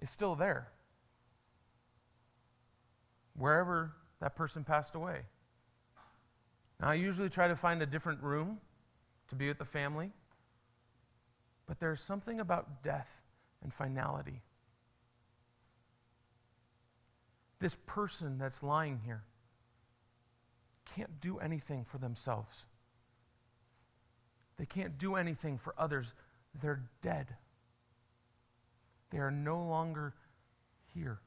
is 0.00 0.10
still 0.10 0.34
there. 0.34 0.68
Wherever 3.36 3.92
that 4.20 4.34
person 4.34 4.64
passed 4.64 4.94
away. 4.94 5.22
Now, 6.80 6.88
I 6.88 6.94
usually 6.94 7.28
try 7.28 7.48
to 7.48 7.56
find 7.56 7.82
a 7.82 7.86
different 7.86 8.22
room 8.22 8.58
to 9.28 9.34
be 9.34 9.48
with 9.48 9.58
the 9.58 9.64
family, 9.64 10.12
but 11.66 11.80
there's 11.80 12.00
something 12.00 12.40
about 12.40 12.82
death 12.82 13.22
and 13.62 13.72
finality. 13.72 14.42
This 17.58 17.76
person 17.86 18.38
that's 18.38 18.62
lying 18.62 19.00
here 19.04 19.24
can't 20.94 21.20
do 21.20 21.38
anything 21.38 21.84
for 21.84 21.98
themselves. 21.98 22.64
They 24.58 24.66
can't 24.66 24.98
do 24.98 25.16
anything 25.16 25.58
for 25.58 25.74
others. 25.76 26.14
They're 26.60 26.82
dead. 27.02 27.36
They 29.10 29.18
are 29.18 29.30
no 29.30 29.62
longer 29.62 30.14
here. 30.94 31.20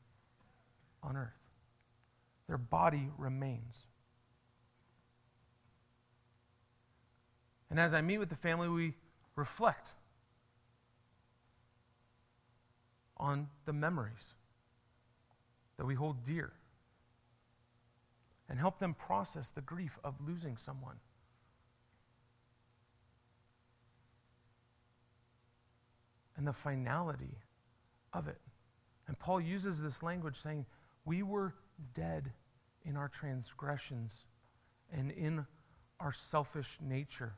Their 2.49 2.57
body 2.57 3.11
remains. 3.19 3.85
And 7.69 7.79
as 7.79 7.93
I 7.93 8.01
meet 8.01 8.17
with 8.17 8.29
the 8.29 8.35
family, 8.35 8.67
we 8.67 8.95
reflect 9.35 9.93
on 13.17 13.49
the 13.65 13.71
memories 13.71 14.33
that 15.77 15.85
we 15.85 15.93
hold 15.93 16.23
dear 16.23 16.51
and 18.49 18.57
help 18.57 18.79
them 18.79 18.95
process 18.95 19.51
the 19.51 19.61
grief 19.61 19.99
of 20.03 20.15
losing 20.19 20.57
someone. 20.57 20.95
And 26.35 26.47
the 26.47 26.53
finality 26.53 27.37
of 28.11 28.27
it. 28.27 28.41
And 29.07 29.19
Paul 29.19 29.39
uses 29.39 29.83
this 29.83 30.01
language 30.01 30.37
saying, 30.37 30.65
We 31.05 31.21
were 31.21 31.53
dead 31.93 32.31
in 32.83 32.95
our 32.95 33.07
transgressions 33.07 34.25
and 34.91 35.11
in 35.11 35.45
our 35.99 36.13
selfish 36.13 36.77
nature. 36.81 37.33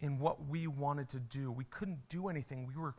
In 0.00 0.18
what 0.18 0.46
we 0.48 0.66
wanted 0.66 1.08
to 1.10 1.20
do. 1.20 1.50
We 1.50 1.64
couldn't 1.64 2.08
do 2.08 2.28
anything. 2.28 2.66
We 2.66 2.80
were 2.80 2.94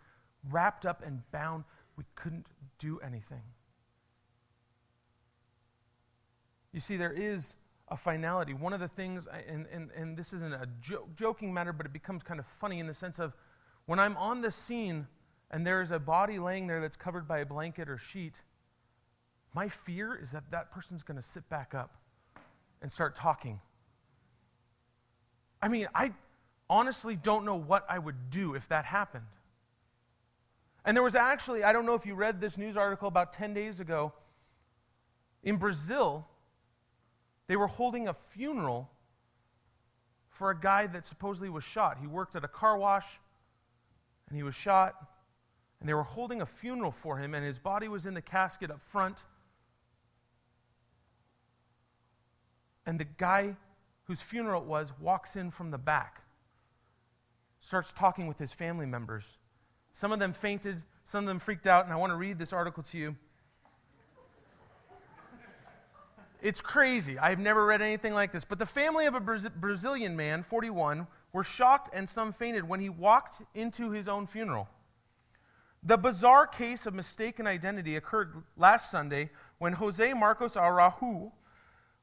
wrapped 0.49 0.85
up 0.85 1.03
and 1.05 1.21
bound. 1.31 1.65
We 1.97 2.03
couldn't 2.15 2.47
do 2.79 2.99
anything. 2.99 3.43
You 6.71 6.79
see, 6.79 6.97
there 6.97 7.13
is 7.13 7.55
a 7.89 7.97
finality. 7.97 8.53
One 8.53 8.73
of 8.73 8.79
the 8.79 8.87
things, 8.87 9.27
and, 9.47 9.67
and, 9.71 9.91
and 9.95 10.17
this 10.17 10.33
isn't 10.33 10.53
a 10.53 10.67
jo- 10.81 11.07
joking 11.15 11.53
matter, 11.53 11.71
but 11.71 11.85
it 11.85 11.93
becomes 11.93 12.23
kind 12.23 12.39
of 12.39 12.45
funny 12.45 12.79
in 12.79 12.87
the 12.87 12.93
sense 12.93 13.19
of 13.19 13.33
when 13.85 13.99
I'm 13.99 14.17
on 14.17 14.41
the 14.41 14.51
scene 14.51 15.07
and 15.51 15.65
there 15.65 15.81
is 15.81 15.91
a 15.91 15.99
body 15.99 16.39
laying 16.39 16.67
there 16.67 16.81
that's 16.81 16.95
covered 16.95 17.27
by 17.27 17.39
a 17.39 17.45
blanket 17.45 17.89
or 17.89 17.97
sheet, 17.97 18.35
my 19.53 19.69
fear 19.69 20.15
is 20.15 20.31
that 20.31 20.51
that 20.51 20.71
person's 20.71 21.03
going 21.03 21.17
to 21.17 21.23
sit 21.23 21.47
back 21.49 21.73
up 21.73 21.95
and 22.81 22.91
start 22.91 23.15
talking. 23.15 23.61
I 25.61 25.67
mean, 25.67 25.87
I 25.95 26.11
honestly 26.69 27.15
don't 27.15 27.45
know 27.45 27.55
what 27.55 27.85
I 27.89 27.97
would 27.97 28.29
do 28.29 28.53
if 28.53 28.67
that 28.67 28.85
happened. 28.85 29.25
And 30.83 30.95
there 30.95 31.03
was 31.03 31.15
actually, 31.15 31.63
I 31.63 31.73
don't 31.73 31.85
know 31.85 31.95
if 31.95 32.05
you 32.05 32.15
read 32.15 32.39
this 32.39 32.57
news 32.57 32.77
article 32.77 33.07
about 33.07 33.33
10 33.33 33.53
days 33.53 33.79
ago, 33.79 34.13
in 35.41 35.57
Brazil, 35.57 36.27
they 37.47 37.55
were 37.55 37.67
holding 37.67 38.07
a 38.07 38.13
funeral 38.13 38.89
for 40.27 40.49
a 40.49 40.59
guy 40.59 40.85
that 40.87 41.07
supposedly 41.07 41.49
was 41.49 41.63
shot. 41.63 41.97
He 41.99 42.07
worked 42.07 42.35
at 42.35 42.43
a 42.43 42.47
car 42.47 42.77
wash 42.77 43.05
and 44.27 44.35
he 44.35 44.43
was 44.43 44.53
shot. 44.53 44.95
And 45.85 45.89
they 45.91 45.93
were 45.93 46.01
holding 46.01 46.41
a 46.41 46.47
funeral 46.47 46.89
for 46.89 47.19
him, 47.19 47.35
and 47.35 47.45
his 47.45 47.59
body 47.59 47.87
was 47.87 48.07
in 48.07 48.15
the 48.15 48.21
casket 48.23 48.71
up 48.71 48.81
front. 48.81 49.19
And 52.87 52.99
the 52.99 53.05
guy 53.05 53.55
whose 54.05 54.19
funeral 54.19 54.63
it 54.63 54.67
was 54.67 54.93
walks 54.99 55.35
in 55.35 55.51
from 55.51 55.69
the 55.69 55.77
back, 55.77 56.23
starts 57.59 57.91
talking 57.91 58.25
with 58.25 58.39
his 58.39 58.51
family 58.51 58.87
members. 58.87 59.25
Some 59.93 60.11
of 60.11 60.17
them 60.17 60.33
fainted, 60.33 60.81
some 61.03 61.25
of 61.25 61.27
them 61.27 61.37
freaked 61.37 61.67
out, 61.67 61.83
and 61.83 61.93
I 61.93 61.97
want 61.97 62.11
to 62.11 62.17
read 62.17 62.39
this 62.39 62.51
article 62.51 62.81
to 62.81 62.97
you. 62.97 63.15
It's 66.41 66.61
crazy. 66.61 67.19
I've 67.19 67.37
never 67.37 67.63
read 67.63 67.83
anything 67.83 68.15
like 68.15 68.31
this. 68.31 68.43
But 68.43 68.57
the 68.57 68.65
family 68.65 69.05
of 69.05 69.13
a 69.13 69.19
Bra- 69.19 69.37
Brazilian 69.55 70.15
man, 70.15 70.41
41, 70.41 71.05
were 71.31 71.43
shocked 71.43 71.93
and 71.93 72.09
some 72.09 72.31
fainted 72.31 72.67
when 72.67 72.79
he 72.79 72.89
walked 72.89 73.43
into 73.53 73.91
his 73.91 74.07
own 74.07 74.25
funeral. 74.25 74.67
The 75.87 75.97
bizarre 75.97 76.47
case 76.47 76.87
of 76.87 76.95
mistaken 76.95 77.45
identity 77.45 77.95
occurred 77.95 78.41
last 78.57 78.89
Sunday 78.89 79.29
when 79.59 79.73
Jose 79.73 80.13
Marcos 80.15 80.57
Araujo 80.57 81.31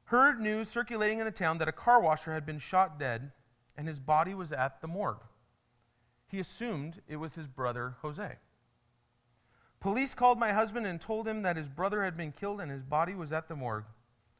heard 0.05 0.39
news 0.39 0.69
circulating 0.69 1.19
in 1.19 1.25
the 1.25 1.31
town 1.31 1.57
that 1.57 1.67
a 1.67 1.73
car 1.73 1.99
washer 1.99 2.33
had 2.33 2.45
been 2.45 2.59
shot 2.59 2.97
dead 2.97 3.33
and 3.75 3.85
his 3.85 3.99
body 3.99 4.33
was 4.33 4.53
at 4.53 4.79
the 4.79 4.87
morgue. 4.87 5.25
He 6.29 6.39
assumed 6.39 7.01
it 7.09 7.17
was 7.17 7.35
his 7.35 7.49
brother 7.49 7.95
Jose. 8.01 8.37
Police 9.81 10.13
called 10.13 10.39
my 10.39 10.53
husband 10.53 10.87
and 10.87 11.01
told 11.01 11.27
him 11.27 11.41
that 11.41 11.57
his 11.57 11.67
brother 11.67 12.05
had 12.05 12.15
been 12.15 12.31
killed 12.31 12.61
and 12.61 12.71
his 12.71 12.83
body 12.83 13.13
was 13.13 13.33
at 13.33 13.49
the 13.49 13.55
morgue. 13.55 13.83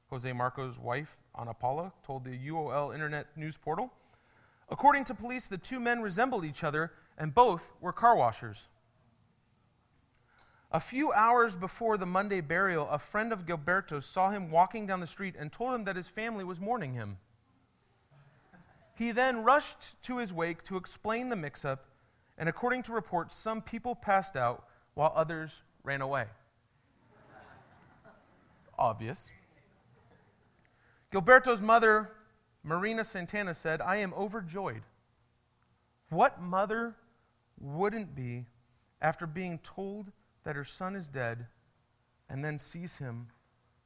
Jose 0.10 0.32
Marco's 0.32 0.80
wife, 0.80 1.18
Ana 1.36 1.54
Paula, 1.54 1.92
told 2.02 2.24
the 2.24 2.48
UOL 2.48 2.94
Internet 2.94 3.36
News 3.36 3.58
Portal. 3.58 3.92
According 4.70 5.04
to 5.04 5.14
police, 5.14 5.48
the 5.48 5.58
two 5.58 5.82
men 5.82 6.02
resembled 6.02 6.46
each 6.46 6.64
other 6.64 6.94
and 7.18 7.34
both 7.34 7.74
were 7.82 7.92
car 7.92 8.16
washers. 8.16 8.70
A 10.76 10.80
few 10.80 11.14
hours 11.14 11.56
before 11.56 12.00
the 12.00 12.08
Monday 12.08 12.42
burial, 12.42 12.90
a 12.90 12.98
friend 12.98 13.32
of 13.32 13.46
Gilberto's 13.46 14.08
saw 14.08 14.32
him 14.32 14.50
walking 14.50 14.88
down 14.88 15.02
the 15.02 15.08
street 15.08 15.36
and 15.38 15.52
told 15.52 15.76
him 15.76 15.84
that 15.84 15.96
his 15.96 16.08
family 16.08 16.44
was 16.44 16.60
mourning 16.60 16.96
him. 16.96 17.20
He 18.96 19.12
then 19.12 19.44
rushed 19.44 20.02
to 20.04 20.18
his 20.18 20.34
wake 20.34 20.64
to 20.64 20.78
explain 20.78 21.30
the 21.30 21.36
mix 21.36 21.64
up, 21.64 21.86
and 22.40 22.50
according 22.50 22.82
to 22.84 22.92
reports, 22.92 23.36
some 23.36 23.62
people 23.62 23.94
passed 23.94 24.36
out 24.36 24.68
while 24.96 25.14
others 25.16 25.62
ran 25.84 26.02
away. 26.02 26.26
Obvious. 28.80 29.30
Gilberto's 31.12 31.62
mother, 31.62 32.10
Marina 32.64 33.04
Santana, 33.04 33.54
said, 33.54 33.80
I 33.80 33.98
am 33.98 34.12
overjoyed. 34.16 34.82
What 36.10 36.42
mother 36.42 36.96
wouldn't 37.60 38.16
be 38.16 38.48
after 39.00 39.28
being 39.28 39.60
told 39.60 40.12
that 40.44 40.56
her 40.56 40.64
son 40.64 40.96
is 40.96 41.08
dead 41.08 41.48
and 42.30 42.44
then 42.44 42.60
sees 42.60 42.98
him 42.98 43.28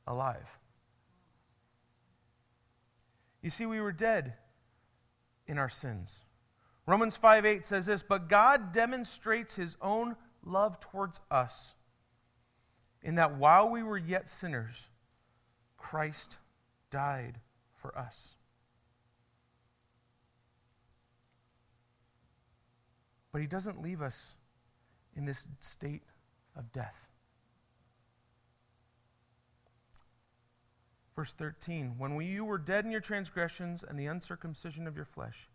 alive? 0.06 0.60
You 3.41 3.50
see, 3.50 3.65
we 3.65 3.80
were 3.80 3.91
dead 3.91 4.34
in 5.46 5.58
our 5.58 5.70
sins. 5.70 6.24
Romans 6.86 7.15
5 7.17 7.46
8 7.46 7.65
says 7.65 7.86
this, 7.86 8.04
but 8.04 8.30
God 8.30 8.72
demonstrates 8.72 9.56
his 9.56 9.78
own 9.82 10.15
love 10.43 10.80
towards 10.80 11.22
us 11.30 11.76
in 13.04 13.15
that 13.15 13.38
while 13.38 13.70
we 13.70 13.84
were 13.84 13.98
yet 13.98 14.30
sinners, 14.30 14.89
Christ 15.78 16.38
died 16.89 17.39
for 17.76 17.98
us. 17.98 18.36
But 23.32 23.41
he 23.41 23.48
doesn't 23.48 23.82
leave 23.82 24.02
us 24.02 24.36
in 25.15 25.26
this 25.26 25.48
state 25.60 26.04
of 26.58 26.72
death. 26.72 27.12
Verse 31.15 31.34
13 31.34 31.96
When 31.98 32.20
you 32.22 32.46
were 32.46 32.58
dead 32.58 32.86
in 32.86 32.91
your 32.91 33.02
transgressions 33.02 33.84
and 33.84 34.00
the 34.00 34.06
uncircumcision 34.06 34.88
of 34.88 34.96
your 34.96 35.06
flesh, 35.06 35.50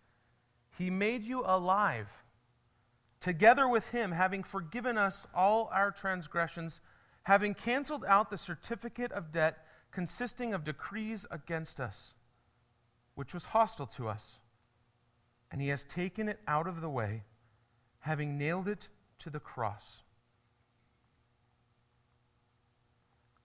he 0.76 0.90
made 0.90 1.22
you 1.22 1.42
alive 1.44 2.08
together 3.20 3.68
with 3.68 3.90
him, 3.90 4.12
having 4.12 4.42
forgiven 4.42 4.98
us 4.98 5.26
all 5.34 5.70
our 5.72 5.90
transgressions, 5.90 6.80
having 7.22 7.54
canceled 7.54 8.04
out 8.06 8.30
the 8.30 8.38
certificate 8.38 9.12
of 9.12 9.30
debt 9.30 9.64
consisting 9.92 10.52
of 10.52 10.64
decrees 10.64 11.26
against 11.30 11.78
us, 11.78 12.14
which 13.14 13.32
was 13.32 13.44
hostile 13.46 13.86
to 13.86 14.08
us. 14.08 14.40
And 15.50 15.60
he 15.60 15.68
has 15.68 15.84
taken 15.84 16.28
it 16.28 16.40
out 16.48 16.66
of 16.66 16.80
the 16.80 16.88
way, 16.88 17.22
having 18.00 18.38
nailed 18.38 18.66
it 18.66 18.88
to 19.18 19.30
the 19.30 19.38
cross. 19.38 20.02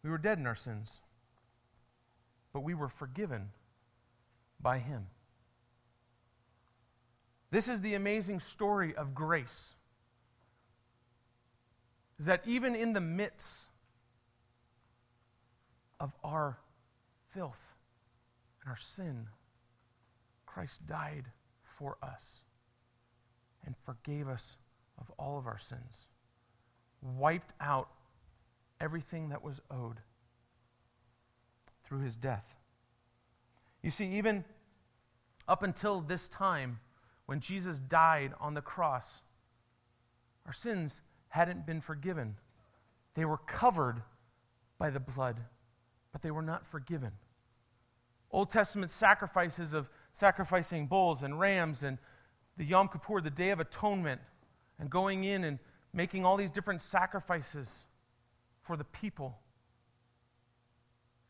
We 0.08 0.12
were 0.12 0.18
dead 0.18 0.40
in 0.40 0.48
our 0.48 0.56
sins, 0.56 1.02
but 2.54 2.62
we 2.62 2.74
were 2.74 2.88
forgiven 2.88 3.50
by 4.58 4.80
him. 4.80 5.08
This 7.52 7.68
is 7.68 7.82
the 7.82 7.94
amazing 7.94 8.40
story 8.40 8.96
of 8.96 9.14
grace. 9.14 9.76
Is 12.18 12.26
that 12.28 12.42
even 12.46 12.74
in 12.74 12.94
the 12.94 13.02
midst 13.02 13.68
of 16.00 16.14
our 16.24 16.58
filth 17.34 17.76
and 18.62 18.70
our 18.70 18.78
sin, 18.78 19.28
Christ 20.46 20.88
died 20.88 21.26
for 21.64 21.98
us. 22.02 22.44
and 23.66 23.76
forgave 23.84 24.30
us 24.30 24.56
of 24.98 25.12
all 25.20 25.38
of 25.38 25.46
our 25.46 25.58
sins, 25.58 26.08
wiped 27.02 27.54
out 27.60 27.90
everything 28.80 29.30
that 29.30 29.44
was 29.44 29.62
owed 29.72 30.02
through 31.84 32.00
his 32.00 32.16
death. 32.16 32.56
You 33.82 33.90
see, 33.90 34.06
even 34.18 34.44
up 35.48 35.64
until 35.64 36.02
this 36.02 36.28
time, 36.28 36.80
when 37.26 37.40
Jesus 37.40 37.80
died 37.80 38.34
on 38.40 38.54
the 38.54 38.62
cross, 38.62 39.22
our 40.46 40.54
sins 40.54 41.02
hadn't 41.30 41.66
been 41.66 41.82
forgiven. 41.82 42.36
They 43.16 43.26
were 43.26 43.38
covered 43.38 44.02
by 44.78 44.90
the 44.90 45.00
blood, 45.00 45.40
but 46.12 46.22
they 46.22 46.32
were 46.32 46.42
not 46.42 46.66
forgiven. 46.66 47.12
Old 48.32 48.50
Testament 48.50 48.92
sacrifices 48.92 49.74
of 49.74 49.90
sacrificing 50.12 50.88
bulls 50.88 51.24
and 51.24 51.40
rams 51.40 51.84
and 51.84 51.98
the 52.58 52.66
Yom 52.66 52.88
Kippur, 52.90 53.22
the 53.22 53.30
Day 53.30 53.50
of 53.50 53.60
Atonement, 53.60 54.20
and 54.80 54.90
going 54.90 55.24
in 55.24 55.44
and 55.44 55.60
making 55.94 56.26
all 56.26 56.38
these 56.38 56.52
different 56.52 56.82
sacrifices 56.82 57.84
for 58.68 58.76
the 58.76 58.84
people 58.84 59.40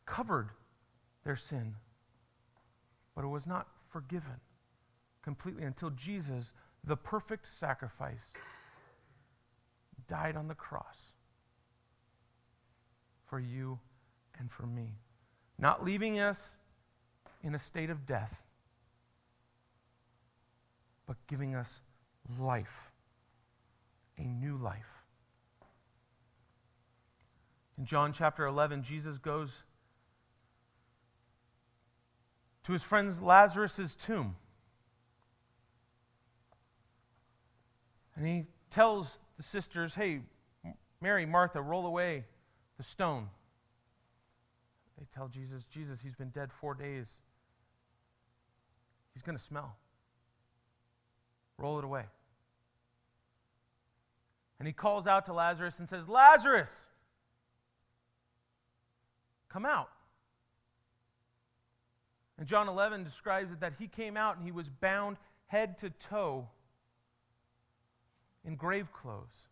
covered 0.06 0.48
their 1.24 1.36
sin, 1.36 1.76
but 3.14 3.24
it 3.24 3.28
was 3.28 3.46
not 3.46 3.68
forgiven 3.88 4.40
completely 5.22 5.62
until 5.62 5.90
Jesus, 5.90 6.52
the 6.82 6.96
perfect 6.96 7.48
sacrifice, 7.48 8.32
died 10.08 10.36
on 10.36 10.48
the 10.48 10.54
cross 10.54 11.12
for 13.24 13.38
you 13.38 13.78
and 14.40 14.50
for 14.50 14.66
me, 14.66 14.98
not 15.60 15.84
leaving 15.84 16.18
us 16.18 16.56
in 17.44 17.54
a 17.54 17.58
state 17.58 17.88
of 17.88 18.04
death, 18.04 18.42
but 21.06 21.16
giving 21.28 21.54
us 21.54 21.82
life, 22.40 22.90
a 24.16 24.22
new 24.22 24.56
life. 24.56 24.97
In 27.78 27.84
John 27.84 28.12
chapter 28.12 28.44
11, 28.44 28.82
Jesus 28.82 29.18
goes 29.18 29.62
to 32.64 32.72
his 32.72 32.82
friend 32.82 33.14
Lazarus' 33.22 33.94
tomb. 33.94 34.34
And 38.16 38.26
he 38.26 38.46
tells 38.68 39.20
the 39.36 39.44
sisters, 39.44 39.94
Hey, 39.94 40.20
Mary, 41.00 41.24
Martha, 41.24 41.62
roll 41.62 41.86
away 41.86 42.24
the 42.76 42.82
stone. 42.82 43.28
They 44.98 45.06
tell 45.14 45.28
Jesus, 45.28 45.64
Jesus, 45.64 46.00
he's 46.00 46.16
been 46.16 46.30
dead 46.30 46.52
four 46.52 46.74
days. 46.74 47.20
He's 49.14 49.22
going 49.22 49.38
to 49.38 49.42
smell. 49.42 49.76
Roll 51.56 51.78
it 51.78 51.84
away. 51.84 52.04
And 54.58 54.66
he 54.66 54.72
calls 54.72 55.06
out 55.06 55.26
to 55.26 55.32
Lazarus 55.32 55.78
and 55.78 55.88
says, 55.88 56.08
Lazarus, 56.08 56.86
come 59.48 59.66
out. 59.66 59.90
And 62.38 62.46
John 62.46 62.68
11 62.68 63.02
describes 63.04 63.52
it 63.52 63.60
that 63.60 63.74
he 63.78 63.88
came 63.88 64.16
out 64.16 64.36
and 64.36 64.44
he 64.44 64.52
was 64.52 64.68
bound 64.68 65.16
head 65.46 65.78
to 65.78 65.90
toe 65.90 66.48
in 68.44 68.54
grave 68.54 68.92
clothes. 68.92 69.48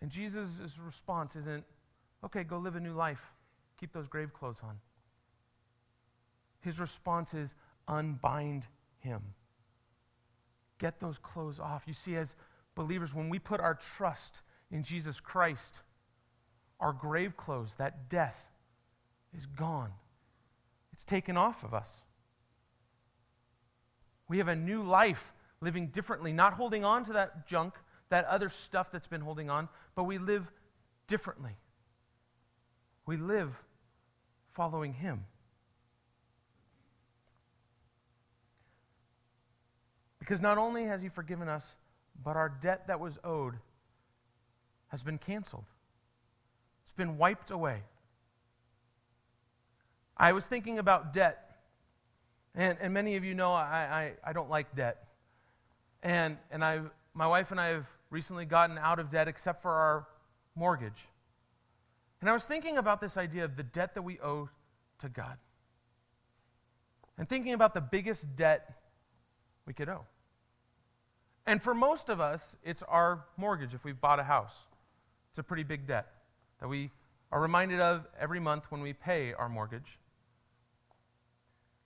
And 0.00 0.10
Jesus' 0.10 0.78
response 0.84 1.36
isn't, 1.36 1.64
okay, 2.24 2.44
go 2.44 2.58
live 2.58 2.76
a 2.76 2.80
new 2.80 2.94
life. 2.94 3.32
Keep 3.78 3.92
those 3.92 4.08
grave 4.08 4.32
clothes 4.32 4.60
on. 4.62 4.78
His 6.60 6.78
response 6.78 7.34
is, 7.34 7.54
unbind 7.88 8.66
him. 8.98 9.20
Get 10.78 11.00
those 11.00 11.18
clothes 11.18 11.58
off. 11.58 11.84
You 11.86 11.94
see, 11.94 12.16
as 12.16 12.36
believers, 12.74 13.14
when 13.14 13.28
we 13.28 13.38
put 13.38 13.60
our 13.60 13.74
trust 13.74 14.42
in 14.70 14.82
Jesus 14.82 15.20
Christ, 15.20 15.82
our 16.80 16.92
grave 16.92 17.36
clothes, 17.36 17.74
that 17.78 18.08
death, 18.08 18.46
is 19.36 19.46
gone. 19.46 19.92
It's 20.92 21.04
taken 21.04 21.36
off 21.36 21.62
of 21.62 21.72
us. 21.74 22.02
We 24.28 24.38
have 24.38 24.48
a 24.48 24.56
new 24.56 24.82
life 24.82 25.32
living 25.60 25.88
differently, 25.88 26.32
not 26.32 26.54
holding 26.54 26.84
on 26.84 27.04
to 27.04 27.12
that 27.14 27.46
junk, 27.46 27.74
that 28.08 28.24
other 28.26 28.48
stuff 28.48 28.90
that's 28.90 29.08
been 29.08 29.20
holding 29.20 29.50
on, 29.50 29.68
but 29.94 30.04
we 30.04 30.18
live 30.18 30.50
differently. 31.06 31.56
We 33.06 33.16
live 33.16 33.54
following 34.52 34.94
Him. 34.94 35.24
Because 40.18 40.40
not 40.40 40.58
only 40.58 40.84
has 40.84 41.02
He 41.02 41.08
forgiven 41.08 41.48
us, 41.48 41.74
but 42.22 42.36
our 42.36 42.48
debt 42.48 42.86
that 42.86 43.00
was 43.00 43.18
owed 43.24 43.54
has 44.88 45.02
been 45.02 45.18
canceled, 45.18 45.64
it's 46.90 46.96
been 46.96 47.18
wiped 47.18 47.52
away. 47.52 47.82
I 50.16 50.32
was 50.32 50.48
thinking 50.48 50.80
about 50.80 51.12
debt, 51.12 51.58
and, 52.52 52.76
and 52.80 52.92
many 52.92 53.14
of 53.14 53.22
you 53.22 53.32
know 53.32 53.52
I, 53.52 54.12
I, 54.24 54.30
I 54.30 54.32
don't 54.32 54.50
like 54.50 54.74
debt. 54.74 55.06
And, 56.02 56.36
and 56.50 56.64
I, 56.64 56.80
my 57.14 57.28
wife 57.28 57.52
and 57.52 57.60
I 57.60 57.68
have 57.68 57.86
recently 58.10 58.44
gotten 58.44 58.76
out 58.76 58.98
of 58.98 59.08
debt 59.08 59.28
except 59.28 59.62
for 59.62 59.70
our 59.70 60.08
mortgage. 60.56 61.06
And 62.20 62.28
I 62.28 62.32
was 62.32 62.44
thinking 62.44 62.76
about 62.76 63.00
this 63.00 63.16
idea 63.16 63.44
of 63.44 63.56
the 63.56 63.62
debt 63.62 63.94
that 63.94 64.02
we 64.02 64.18
owe 64.18 64.48
to 64.98 65.08
God. 65.08 65.38
And 67.16 67.28
thinking 67.28 67.52
about 67.52 67.72
the 67.72 67.80
biggest 67.80 68.34
debt 68.34 68.68
we 69.64 69.74
could 69.74 69.88
owe. 69.88 70.06
And 71.46 71.62
for 71.62 71.72
most 71.72 72.08
of 72.08 72.20
us, 72.20 72.56
it's 72.64 72.82
our 72.82 73.26
mortgage 73.36 73.74
if 73.74 73.84
we've 73.84 74.00
bought 74.00 74.18
a 74.18 74.24
house. 74.24 74.66
It's 75.30 75.38
a 75.38 75.44
pretty 75.44 75.62
big 75.62 75.86
debt 75.86 76.08
that 76.60 76.68
we 76.68 76.90
are 77.32 77.40
reminded 77.40 77.80
of 77.80 78.06
every 78.18 78.40
month 78.40 78.70
when 78.70 78.80
we 78.80 78.92
pay 78.92 79.32
our 79.32 79.48
mortgage. 79.48 79.98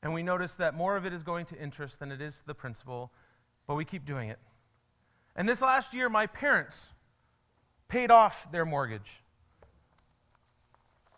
And 0.02 0.12
we 0.12 0.22
notice 0.22 0.54
that 0.56 0.74
more 0.74 0.96
of 0.96 1.06
it 1.06 1.12
is 1.12 1.22
going 1.22 1.46
to 1.46 1.58
interest 1.58 1.98
than 1.98 2.12
it 2.12 2.20
is 2.20 2.40
to 2.40 2.46
the 2.46 2.54
principal, 2.54 3.10
but 3.66 3.74
we 3.74 3.84
keep 3.84 4.04
doing 4.04 4.28
it. 4.28 4.38
And 5.36 5.48
this 5.48 5.62
last 5.62 5.94
year, 5.94 6.08
my 6.08 6.26
parents 6.26 6.90
paid 7.88 8.10
off 8.10 8.50
their 8.52 8.64
mortgage. 8.64 9.22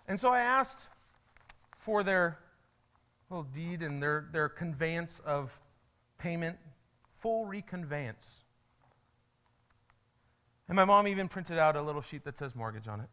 And 0.08 0.18
so 0.20 0.30
I 0.30 0.40
asked 0.40 0.88
for 1.78 2.02
their 2.02 2.38
little 3.28 3.44
deed 3.44 3.82
and 3.82 4.02
their, 4.02 4.28
their 4.32 4.48
conveyance 4.48 5.20
of 5.24 5.58
payment, 6.18 6.58
full 7.20 7.44
reconveyance. 7.44 8.44
And 10.68 10.76
my 10.76 10.84
mom 10.84 11.08
even 11.08 11.28
printed 11.28 11.58
out 11.58 11.76
a 11.76 11.82
little 11.82 12.02
sheet 12.02 12.24
that 12.24 12.36
says 12.36 12.54
mortgage 12.54 12.88
on 12.88 13.00
it. 13.00 13.08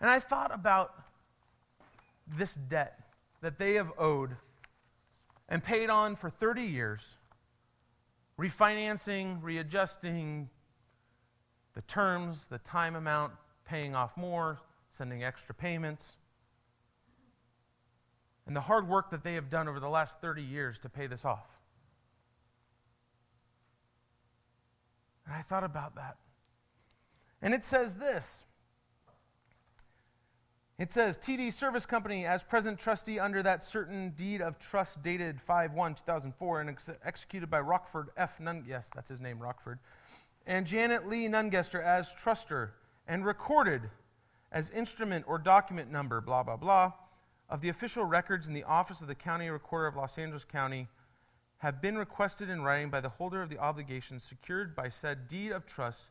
And 0.00 0.08
I 0.08 0.18
thought 0.18 0.54
about 0.54 0.94
this 2.26 2.54
debt 2.54 2.98
that 3.40 3.58
they 3.58 3.74
have 3.74 3.92
owed 3.98 4.36
and 5.48 5.62
paid 5.62 5.90
on 5.90 6.16
for 6.16 6.30
30 6.30 6.62
years, 6.62 7.16
refinancing, 8.38 9.42
readjusting 9.42 10.48
the 11.74 11.82
terms, 11.82 12.46
the 12.46 12.58
time 12.58 12.96
amount, 12.96 13.32
paying 13.64 13.94
off 13.94 14.16
more, 14.16 14.60
sending 14.90 15.22
extra 15.22 15.54
payments, 15.54 16.16
and 18.46 18.56
the 18.56 18.60
hard 18.62 18.88
work 18.88 19.10
that 19.10 19.22
they 19.22 19.34
have 19.34 19.50
done 19.50 19.68
over 19.68 19.78
the 19.78 19.88
last 19.88 20.20
30 20.20 20.42
years 20.42 20.78
to 20.78 20.88
pay 20.88 21.06
this 21.06 21.24
off. 21.24 21.46
And 25.24 25.34
I 25.34 25.42
thought 25.42 25.62
about 25.62 25.94
that. 25.94 26.16
And 27.40 27.54
it 27.54 27.64
says 27.64 27.96
this 27.96 28.44
it 30.80 30.90
says 30.90 31.18
TD 31.18 31.52
Service 31.52 31.84
Company 31.84 32.24
as 32.24 32.42
present 32.42 32.78
trustee 32.78 33.18
under 33.18 33.42
that 33.42 33.62
certain 33.62 34.14
deed 34.16 34.40
of 34.40 34.58
trust 34.58 35.02
dated 35.02 35.38
5 35.38 35.74
1 35.74 35.94
2004 35.94 36.60
and 36.62 36.70
ex- 36.70 36.88
executed 37.04 37.50
by 37.50 37.60
Rockford 37.60 38.08
F. 38.16 38.40
Nun- 38.40 38.64
yes, 38.66 38.90
that's 38.94 39.10
his 39.10 39.20
name, 39.20 39.38
Rockford. 39.38 39.78
And 40.46 40.66
Janet 40.66 41.06
Lee 41.06 41.26
Nungester 41.26 41.82
as 41.82 42.14
trustor 42.14 42.70
and 43.06 43.26
recorded 43.26 43.90
as 44.50 44.70
instrument 44.70 45.26
or 45.28 45.36
document 45.38 45.92
number, 45.92 46.22
blah, 46.22 46.42
blah, 46.42 46.56
blah, 46.56 46.92
of 47.50 47.60
the 47.60 47.68
official 47.68 48.06
records 48.06 48.48
in 48.48 48.54
the 48.54 48.64
office 48.64 49.02
of 49.02 49.06
the 49.06 49.14
County 49.14 49.50
Recorder 49.50 49.86
of 49.86 49.96
Los 49.96 50.16
Angeles 50.16 50.44
County 50.44 50.88
have 51.58 51.82
been 51.82 51.98
requested 51.98 52.48
in 52.48 52.62
writing 52.62 52.88
by 52.88 53.02
the 53.02 53.10
holder 53.10 53.42
of 53.42 53.50
the 53.50 53.58
obligation 53.58 54.18
secured 54.18 54.74
by 54.74 54.88
said 54.88 55.28
deed 55.28 55.52
of 55.52 55.66
trust 55.66 56.10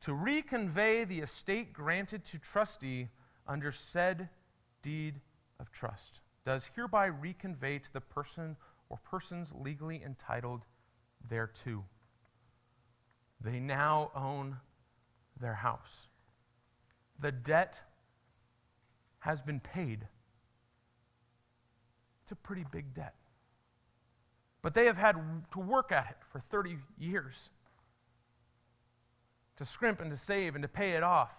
to 0.00 0.12
reconvey 0.12 1.06
the 1.06 1.20
estate 1.20 1.74
granted 1.74 2.24
to 2.24 2.38
trustee 2.38 3.10
under 3.46 3.72
said 3.72 4.28
deed 4.82 5.20
of 5.58 5.70
trust 5.70 6.20
does 6.44 6.70
hereby 6.74 7.10
reconvey 7.10 7.82
to 7.82 7.92
the 7.92 8.00
person 8.00 8.56
or 8.88 8.98
persons 8.98 9.52
legally 9.52 10.02
entitled 10.04 10.62
thereto. 11.28 11.84
They 13.40 13.58
now 13.58 14.10
own 14.14 14.58
their 15.40 15.54
house. 15.54 16.08
The 17.18 17.32
debt 17.32 17.80
has 19.20 19.42
been 19.42 19.60
paid. 19.60 20.06
It's 22.22 22.32
a 22.32 22.36
pretty 22.36 22.64
big 22.70 22.94
debt. 22.94 23.14
But 24.62 24.74
they 24.74 24.86
have 24.86 24.96
had 24.96 25.16
to 25.52 25.60
work 25.60 25.92
at 25.92 26.06
it 26.10 26.16
for 26.30 26.40
30 26.40 26.78
years 26.98 27.50
to 29.56 29.64
scrimp 29.64 30.00
and 30.00 30.10
to 30.10 30.16
save 30.16 30.54
and 30.54 30.62
to 30.62 30.68
pay 30.68 30.92
it 30.92 31.02
off. 31.02 31.32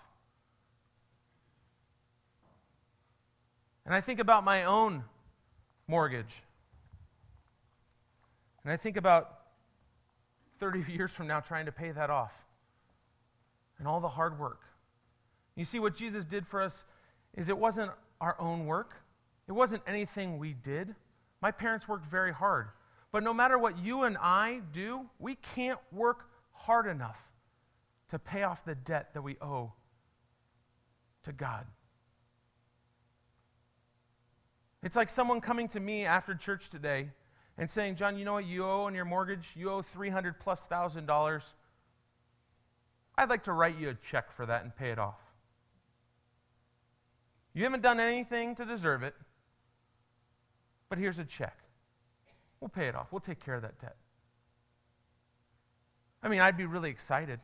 And 3.87 3.95
I 3.95 4.01
think 4.01 4.19
about 4.19 4.43
my 4.43 4.65
own 4.65 5.05
mortgage. 5.87 6.43
And 8.65 8.73
I 8.73 8.75
think 8.75 8.97
about 8.97 9.39
30 10.59 10.91
years 10.91 11.11
from 11.11 11.25
now 11.25 11.39
trying 11.39 11.65
to 11.65 11.71
pay 11.71 11.91
that 11.91 12.09
off 12.09 12.33
and 13.79 13.87
all 13.87 14.01
the 14.01 14.09
hard 14.09 14.37
work. 14.37 14.61
You 15.55 15.63
see, 15.63 15.79
what 15.79 15.95
Jesus 15.95 16.25
did 16.25 16.45
for 16.45 16.61
us 16.61 16.83
is 17.33 17.47
it 17.47 17.57
wasn't 17.57 17.91
our 18.19 18.35
own 18.41 18.65
work, 18.65 19.01
it 19.47 19.53
wasn't 19.53 19.81
anything 19.87 20.37
we 20.37 20.53
did. 20.53 20.93
My 21.41 21.51
parents 21.51 21.87
worked 21.87 22.05
very 22.05 22.33
hard. 22.33 22.67
But 23.13 23.23
no 23.23 23.33
matter 23.33 23.57
what 23.57 23.77
you 23.77 24.03
and 24.03 24.17
I 24.19 24.61
do, 24.73 25.05
we 25.17 25.35
can't 25.35 25.79
work 25.93 26.25
hard 26.51 26.87
enough 26.87 27.19
to 28.09 28.19
pay 28.19 28.43
off 28.43 28.65
the 28.65 28.75
debt 28.75 29.13
that 29.13 29.21
we 29.21 29.37
owe 29.41 29.71
to 31.23 31.31
God. 31.31 31.65
It's 34.83 34.95
like 34.95 35.09
someone 35.09 35.41
coming 35.41 35.67
to 35.69 35.79
me 35.79 36.05
after 36.05 36.35
church 36.35 36.69
today 36.69 37.09
and 37.57 37.69
saying, 37.69 37.95
Jon, 37.95 38.17
you 38.17 38.25
know 38.25 38.33
what 38.33 38.45
you 38.45 38.65
owe 38.65 38.83
on 38.83 38.93
your 38.93 39.05
mortgage? 39.05 39.49
You 39.55 39.71
owe 39.71 39.81
300 39.81 40.39
plus 40.39 40.61
thousand 40.61 41.05
dollars. 41.05 41.55
I'd 43.17 43.29
like 43.29 43.43
to 43.45 43.53
write 43.53 43.77
you 43.79 43.89
a 43.89 43.95
check 43.95 44.31
for 44.31 44.45
that 44.45 44.63
and 44.63 44.75
pay 44.75 44.91
it 44.91 44.99
off. 44.99 45.19
You 47.53 47.63
haven't 47.63 47.81
done 47.81 47.99
anything 47.99 48.53
to 48.55 48.65
deserve 48.65 49.01
it, 49.01 49.15
but 50.89 50.99
here's 50.99 51.17
a 51.17 51.25
check. 51.25 51.57
We'll 52.59 52.69
pay 52.69 52.87
it 52.87 52.95
off. 52.95 53.07
We'll 53.11 53.19
take 53.19 53.43
care 53.43 53.55
of 53.55 53.63
that 53.63 53.79
debt. 53.81 53.95
I 56.21 56.29
mean, 56.29 56.39
I'd 56.39 56.57
be 56.57 56.65
really 56.65 56.91
excited. 56.91 57.39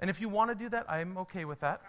And 0.00 0.08
if 0.08 0.20
you 0.20 0.30
want 0.30 0.50
to 0.50 0.54
do 0.54 0.70
that, 0.70 0.90
I'm 0.90 1.18
okay 1.18 1.44
with 1.44 1.60
that. 1.60 1.82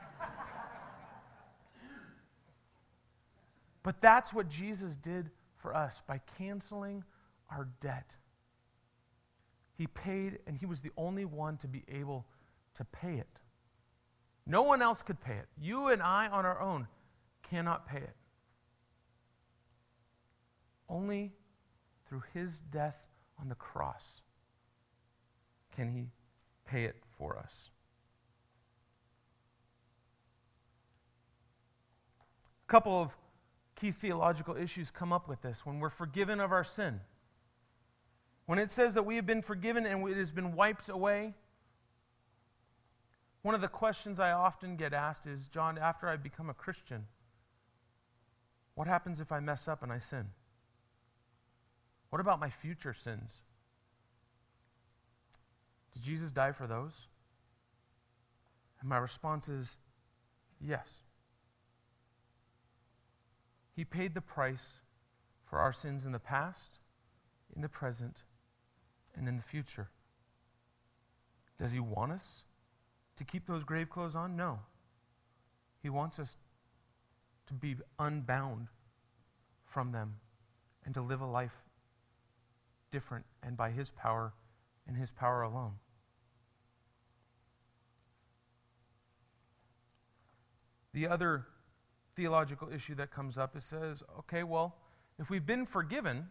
But 3.83 4.01
that's 4.01 4.33
what 4.33 4.49
Jesus 4.49 4.95
did 4.95 5.29
for 5.57 5.75
us 5.75 6.01
by 6.07 6.19
canceling 6.37 7.03
our 7.51 7.69
debt. 7.81 8.15
He 9.77 9.87
paid, 9.87 10.39
and 10.45 10.57
He 10.57 10.65
was 10.65 10.81
the 10.81 10.91
only 10.97 11.25
one 11.25 11.57
to 11.57 11.67
be 11.67 11.83
able 11.87 12.25
to 12.75 12.83
pay 12.83 13.15
it. 13.15 13.39
No 14.45 14.61
one 14.61 14.81
else 14.81 15.01
could 15.01 15.21
pay 15.21 15.35
it. 15.35 15.47
You 15.59 15.87
and 15.87 16.01
I 16.01 16.27
on 16.27 16.45
our 16.45 16.59
own 16.59 16.87
cannot 17.49 17.87
pay 17.87 17.99
it. 17.99 18.15
Only 20.89 21.33
through 22.07 22.23
His 22.33 22.59
death 22.59 23.05
on 23.39 23.47
the 23.47 23.55
cross 23.55 24.21
can 25.75 25.89
He 25.89 26.09
pay 26.65 26.83
it 26.83 26.97
for 27.17 27.37
us. 27.37 27.69
A 32.67 32.71
couple 32.71 33.01
of 33.01 33.15
key 33.79 33.91
theological 33.91 34.55
issues 34.55 34.91
come 34.91 35.13
up 35.13 35.27
with 35.27 35.41
this 35.41 35.65
when 35.65 35.79
we're 35.79 35.89
forgiven 35.89 36.39
of 36.39 36.51
our 36.51 36.63
sin. 36.63 37.01
When 38.45 38.59
it 38.59 38.71
says 38.71 38.93
that 38.95 39.03
we 39.03 39.15
have 39.15 39.25
been 39.25 39.41
forgiven 39.41 39.85
and 39.85 40.07
it 40.07 40.17
has 40.17 40.31
been 40.31 40.55
wiped 40.55 40.89
away, 40.89 41.35
one 43.41 43.55
of 43.55 43.61
the 43.61 43.67
questions 43.67 44.19
I 44.19 44.31
often 44.31 44.75
get 44.75 44.93
asked 44.93 45.25
is 45.25 45.47
Jon, 45.47 45.77
after 45.77 46.07
I 46.07 46.17
become 46.17 46.49
a 46.49 46.53
Christian, 46.53 47.05
what 48.75 48.87
happens 48.87 49.19
if 49.19 49.31
I 49.31 49.39
mess 49.39 49.67
up 49.67 49.83
and 49.83 49.91
I 49.91 49.97
sin? 49.97 50.27
What 52.09 52.19
about 52.19 52.39
my 52.39 52.49
future 52.49 52.93
sins? 52.93 53.41
Did 55.93 56.03
Jesus 56.03 56.31
die 56.31 56.51
for 56.51 56.67
those? 56.67 57.07
And 58.79 58.89
my 58.89 58.97
response 58.97 59.47
is 59.47 59.77
yes. 60.59 61.01
He 63.79 63.85
paid 63.85 64.13
the 64.13 64.19
price 64.19 64.81
for 65.45 65.57
our 65.57 65.71
sins 65.71 66.05
in 66.05 66.11
the 66.11 66.19
past, 66.19 66.79
in 67.55 67.61
the 67.61 67.69
present, 67.69 68.23
and 69.15 69.25
in 69.25 69.37
the 69.37 69.41
future. 69.41 69.87
Does 71.57 71.71
He 71.71 71.79
want 71.79 72.11
us 72.11 72.43
to 73.15 73.23
keep 73.23 73.45
those 73.45 73.63
grave 73.63 73.89
clothes 73.89 74.15
on? 74.15 74.35
No. 74.35 74.59
He 75.81 75.89
wants 75.89 76.19
us 76.19 76.35
to 77.47 77.53
be 77.53 77.77
unbound 77.97 78.67
from 79.63 79.93
them 79.93 80.15
and 80.83 80.93
to 80.93 81.01
live 81.01 81.21
a 81.21 81.25
life 81.25 81.63
different 82.91 83.23
and 83.41 83.55
by 83.55 83.71
His 83.71 83.91
power 83.91 84.33
and 84.89 84.97
His 84.97 85.13
power 85.13 85.41
alone. 85.41 85.75
The 90.91 91.07
other 91.07 91.45
theological 92.19 92.67
issue 92.69 92.95
that 92.95 93.11
comes 93.11 93.37
up. 93.37 93.55
It 93.55 93.63
says, 93.63 94.03
okay, 94.19 94.43
well, 94.43 94.75
if 95.19 95.29
we've 95.29 95.45
been 95.45 95.65
forgiven, 95.65 96.27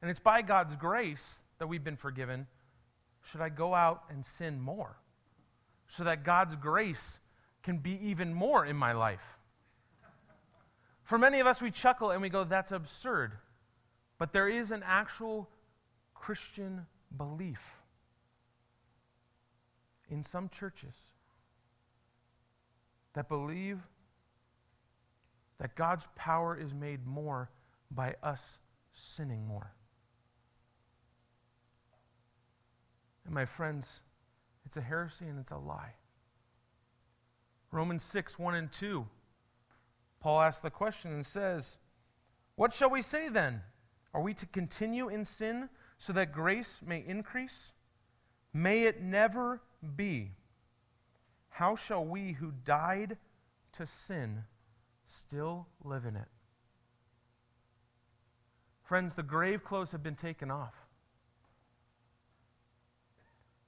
and 0.00 0.08
it's 0.08 0.20
by 0.20 0.42
God's 0.42 0.76
grace 0.76 1.40
that 1.58 1.66
we've 1.66 1.82
been 1.82 1.96
forgiven, 1.96 2.46
should 3.24 3.40
I 3.40 3.48
go 3.48 3.74
out 3.74 4.04
and 4.10 4.24
sin 4.24 4.60
more? 4.60 4.96
So 5.88 6.04
that 6.04 6.22
God's 6.22 6.54
grace 6.54 7.18
can 7.64 7.78
be 7.78 7.98
even 8.00 8.32
more 8.32 8.64
in 8.64 8.76
my 8.76 8.92
life. 8.92 9.38
For 11.02 11.18
many 11.18 11.40
of 11.40 11.48
us, 11.48 11.60
we 11.60 11.72
chuckle 11.72 12.12
and 12.12 12.22
we 12.22 12.28
go, 12.28 12.44
that's 12.44 12.70
absurd. 12.70 13.32
But 14.18 14.32
there 14.32 14.48
is 14.48 14.70
an 14.70 14.84
actual 14.86 15.48
Christian 16.14 16.86
belief 17.16 17.80
in 20.08 20.22
some 20.22 20.48
churches 20.48 20.94
that 23.14 23.28
believe 23.28 23.80
that 25.58 25.74
God's 25.74 26.08
power 26.14 26.56
is 26.56 26.74
made 26.74 27.06
more 27.06 27.50
by 27.90 28.14
us 28.22 28.58
sinning 28.92 29.46
more. 29.46 29.72
And 33.24 33.34
my 33.34 33.44
friends, 33.44 34.00
it's 34.64 34.76
a 34.76 34.80
heresy 34.80 35.26
and 35.26 35.38
it's 35.38 35.50
a 35.50 35.56
lie. 35.56 35.94
Romans 37.70 38.02
6, 38.02 38.38
1 38.38 38.54
and 38.54 38.72
2. 38.72 39.06
Paul 40.20 40.40
asks 40.40 40.62
the 40.62 40.70
question 40.70 41.12
and 41.12 41.26
says, 41.26 41.78
What 42.56 42.72
shall 42.72 42.90
we 42.90 43.02
say 43.02 43.28
then? 43.28 43.62
Are 44.14 44.22
we 44.22 44.34
to 44.34 44.46
continue 44.46 45.08
in 45.08 45.24
sin 45.24 45.68
so 45.98 46.12
that 46.14 46.32
grace 46.32 46.80
may 46.84 47.04
increase? 47.06 47.72
May 48.54 48.84
it 48.84 49.02
never 49.02 49.60
be. 49.96 50.32
How 51.50 51.76
shall 51.76 52.04
we 52.04 52.32
who 52.32 52.52
died 52.64 53.18
to 53.72 53.86
sin 53.86 54.44
still 55.08 55.66
live 55.82 56.04
in 56.04 56.16
it. 56.16 56.28
Friends, 58.84 59.14
the 59.14 59.22
grave 59.22 59.64
clothes 59.64 59.92
have 59.92 60.02
been 60.02 60.14
taken 60.14 60.50
off. 60.50 60.74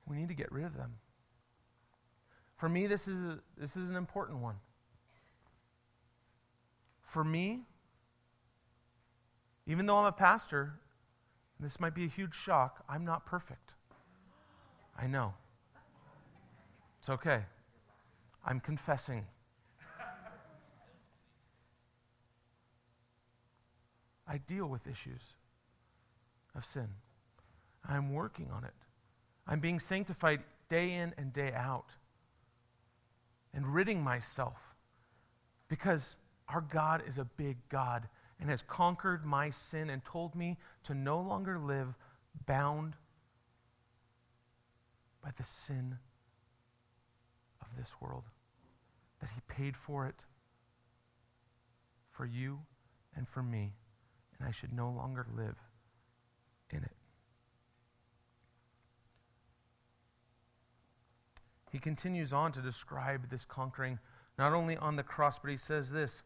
We 0.07 0.17
need 0.17 0.29
to 0.29 0.35
get 0.35 0.51
rid 0.51 0.65
of 0.65 0.77
them. 0.77 0.95
For 2.57 2.69
me, 2.69 2.87
this 2.87 3.09
is, 3.09 3.23
a, 3.23 3.39
this 3.57 3.77
is 3.77 3.89
an 3.89 3.97
important 3.97 4.41
one. 4.41 4.57
For 7.03 7.25
me, 7.25 7.63
even 9.67 9.87
though 9.87 9.99
I'm 9.99 10.07
a 10.07 10.13
pastor, 10.13 10.75
this 11.59 11.81
might 11.81 11.95
be 11.95 12.05
a 12.05 12.09
huge 12.09 12.35
shock, 12.35 12.85
I'm 12.89 13.05
not 13.05 13.25
perfect. 13.27 13.75
I 14.99 15.07
know. 15.07 15.35
It's 16.99 17.09
okay. 17.09 17.45
I'm 18.45 18.61
confessing. 18.61 19.27
I 24.31 24.39
deal 24.39 24.67
with 24.67 24.87
issues 24.87 25.35
of 26.55 26.65
sin. 26.65 26.87
I'm 27.85 28.13
working 28.13 28.49
on 28.55 28.63
it. 28.63 28.75
I'm 29.45 29.59
being 29.59 29.81
sanctified 29.81 30.45
day 30.69 30.93
in 30.93 31.13
and 31.19 31.33
day 31.33 31.53
out 31.53 31.91
and 33.53 33.75
ridding 33.75 34.05
myself 34.05 34.77
because 35.67 36.15
our 36.49 36.61
God 36.61 37.03
is 37.09 37.19
a 37.19 37.25
big 37.25 37.57
God 37.69 38.09
and 38.39 38.49
has 38.49 38.63
conquered 38.63 39.27
my 39.27 39.51
sin 39.51 39.91
and 39.91 40.05
told 40.05 40.37
me 40.37 40.59
to 40.85 40.95
no 40.95 41.21
longer 41.21 41.59
live 41.59 41.97
bound 42.47 42.95
by 45.25 45.31
the 45.37 45.45
sin 45.45 45.99
of 47.61 47.77
this 47.77 47.95
world, 48.01 48.25
that 49.21 49.31
He 49.35 49.41
paid 49.49 49.77
for 49.77 50.07
it 50.07 50.25
for 52.13 52.25
you 52.25 52.61
and 53.17 53.29
for 53.29 53.43
me 53.43 53.73
and 54.41 54.49
I 54.49 54.53
should 54.53 54.73
no 54.73 54.89
longer 54.89 55.27
live 55.37 55.57
in 56.71 56.79
it. 56.79 56.97
He 61.71 61.79
continues 61.79 62.33
on 62.33 62.51
to 62.53 62.61
describe 62.61 63.29
this 63.29 63.45
conquering 63.45 64.01
not 64.39 64.53
only 64.53 64.77
on 64.77 64.97
the 64.97 65.03
cross, 65.03 65.39
but 65.39 65.51
he 65.51 65.57
says 65.57 65.93
this 65.93 66.23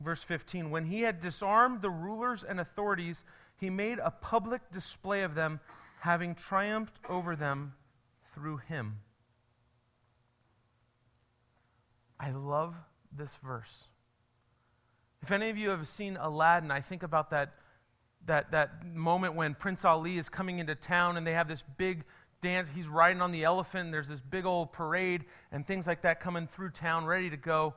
verse 0.00 0.22
15, 0.22 0.70
when 0.70 0.86
he 0.86 1.02
had 1.02 1.20
disarmed 1.20 1.82
the 1.82 1.90
rulers 1.90 2.44
and 2.44 2.60
authorities, 2.60 3.24
he 3.56 3.68
made 3.68 3.98
a 3.98 4.12
public 4.12 4.70
display 4.70 5.22
of 5.22 5.34
them, 5.34 5.60
having 6.00 6.34
triumphed 6.34 6.98
over 7.08 7.34
them 7.34 7.74
through 8.32 8.58
him. 8.58 9.00
I 12.20 12.30
love 12.30 12.76
this 13.12 13.36
verse. 13.42 13.88
If 15.22 15.32
any 15.32 15.50
of 15.50 15.56
you 15.56 15.70
have 15.70 15.86
seen 15.88 16.16
Aladdin, 16.16 16.70
I 16.70 16.80
think 16.80 17.02
about 17.02 17.30
that, 17.30 17.54
that, 18.26 18.52
that 18.52 18.86
moment 18.86 19.34
when 19.34 19.54
Prince 19.54 19.84
Ali 19.84 20.18
is 20.18 20.28
coming 20.28 20.58
into 20.58 20.74
town 20.74 21.16
and 21.16 21.26
they 21.26 21.32
have 21.32 21.48
this 21.48 21.64
big 21.76 22.04
dance. 22.40 22.68
He's 22.74 22.88
riding 22.88 23.20
on 23.20 23.32
the 23.32 23.44
elephant, 23.44 23.92
there's 23.92 24.08
this 24.08 24.20
big 24.20 24.46
old 24.46 24.72
parade 24.72 25.24
and 25.50 25.66
things 25.66 25.86
like 25.86 26.02
that 26.02 26.20
coming 26.20 26.46
through 26.46 26.70
town, 26.70 27.04
ready 27.04 27.30
to 27.30 27.36
go. 27.36 27.74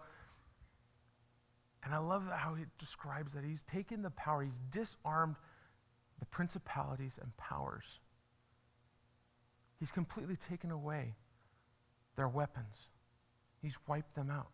And 1.84 1.94
I 1.94 1.98
love 1.98 2.24
how 2.32 2.54
he 2.54 2.66
describes 2.78 3.34
that 3.34 3.44
he's 3.44 3.64
taken 3.64 4.04
the 4.04 4.12
power, 4.12 4.44
he's 4.44 4.60
disarmed 4.70 5.36
the 6.20 6.26
principalities 6.26 7.18
and 7.22 7.36
powers. 7.38 8.00
He's 9.80 9.92
completely 9.92 10.36
taken 10.36 10.70
away 10.70 11.16
their 12.16 12.28
weapons, 12.28 12.90
he's 13.62 13.78
wiped 13.88 14.16
them 14.16 14.30
out. 14.30 14.52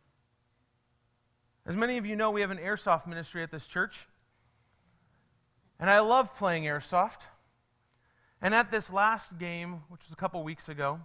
As 1.68 1.76
many 1.76 1.98
of 1.98 2.06
you 2.06 2.16
know, 2.16 2.32
we 2.32 2.40
have 2.40 2.50
an 2.50 2.60
airsoft 2.60 3.08
ministry 3.08 3.44
at 3.44 3.52
this 3.52 3.68
church. 3.68 4.08
And 5.82 5.90
I 5.90 6.00
love 6.00 6.34
playing 6.38 6.64
airsoft. 6.64 7.24
And 8.42 8.56
at 8.56 8.72
this 8.72 8.92
last 8.92 9.38
game, 9.38 9.82
which 9.90 10.06
was 10.06 10.14
a 10.14 10.16
couple 10.16 10.42
weeks 10.44 10.70
ago, 10.70 11.02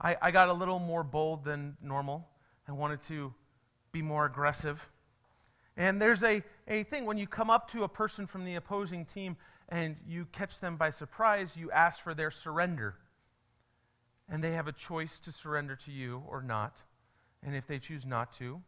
I, 0.00 0.16
I 0.22 0.30
got 0.30 0.48
a 0.48 0.54
little 0.54 0.78
more 0.78 1.02
bold 1.02 1.44
than 1.44 1.76
normal. 1.82 2.26
I 2.66 2.72
wanted 2.72 3.02
to 3.02 3.34
be 3.92 4.00
more 4.00 4.24
aggressive. 4.24 4.88
And 5.76 6.00
there's 6.00 6.24
a, 6.24 6.42
a 6.66 6.82
thing 6.84 7.04
when 7.04 7.18
you 7.18 7.26
come 7.26 7.50
up 7.50 7.70
to 7.72 7.84
a 7.84 7.88
person 7.88 8.26
from 8.26 8.46
the 8.46 8.54
opposing 8.54 9.04
team 9.04 9.36
and 9.68 9.96
you 10.08 10.26
catch 10.32 10.58
them 10.58 10.76
by 10.76 10.88
surprise, 10.88 11.54
you 11.54 11.70
ask 11.70 12.02
for 12.02 12.14
their 12.14 12.30
surrender. 12.30 12.96
And 14.26 14.42
they 14.42 14.52
have 14.52 14.68
a 14.68 14.72
choice 14.72 15.18
to 15.18 15.32
surrender 15.32 15.76
to 15.76 15.90
you 15.90 16.22
or 16.26 16.40
not. 16.40 16.80
And 17.42 17.54
if 17.54 17.66
they 17.66 17.78
choose 17.78 18.06
not 18.06 18.32
to, 18.38 18.62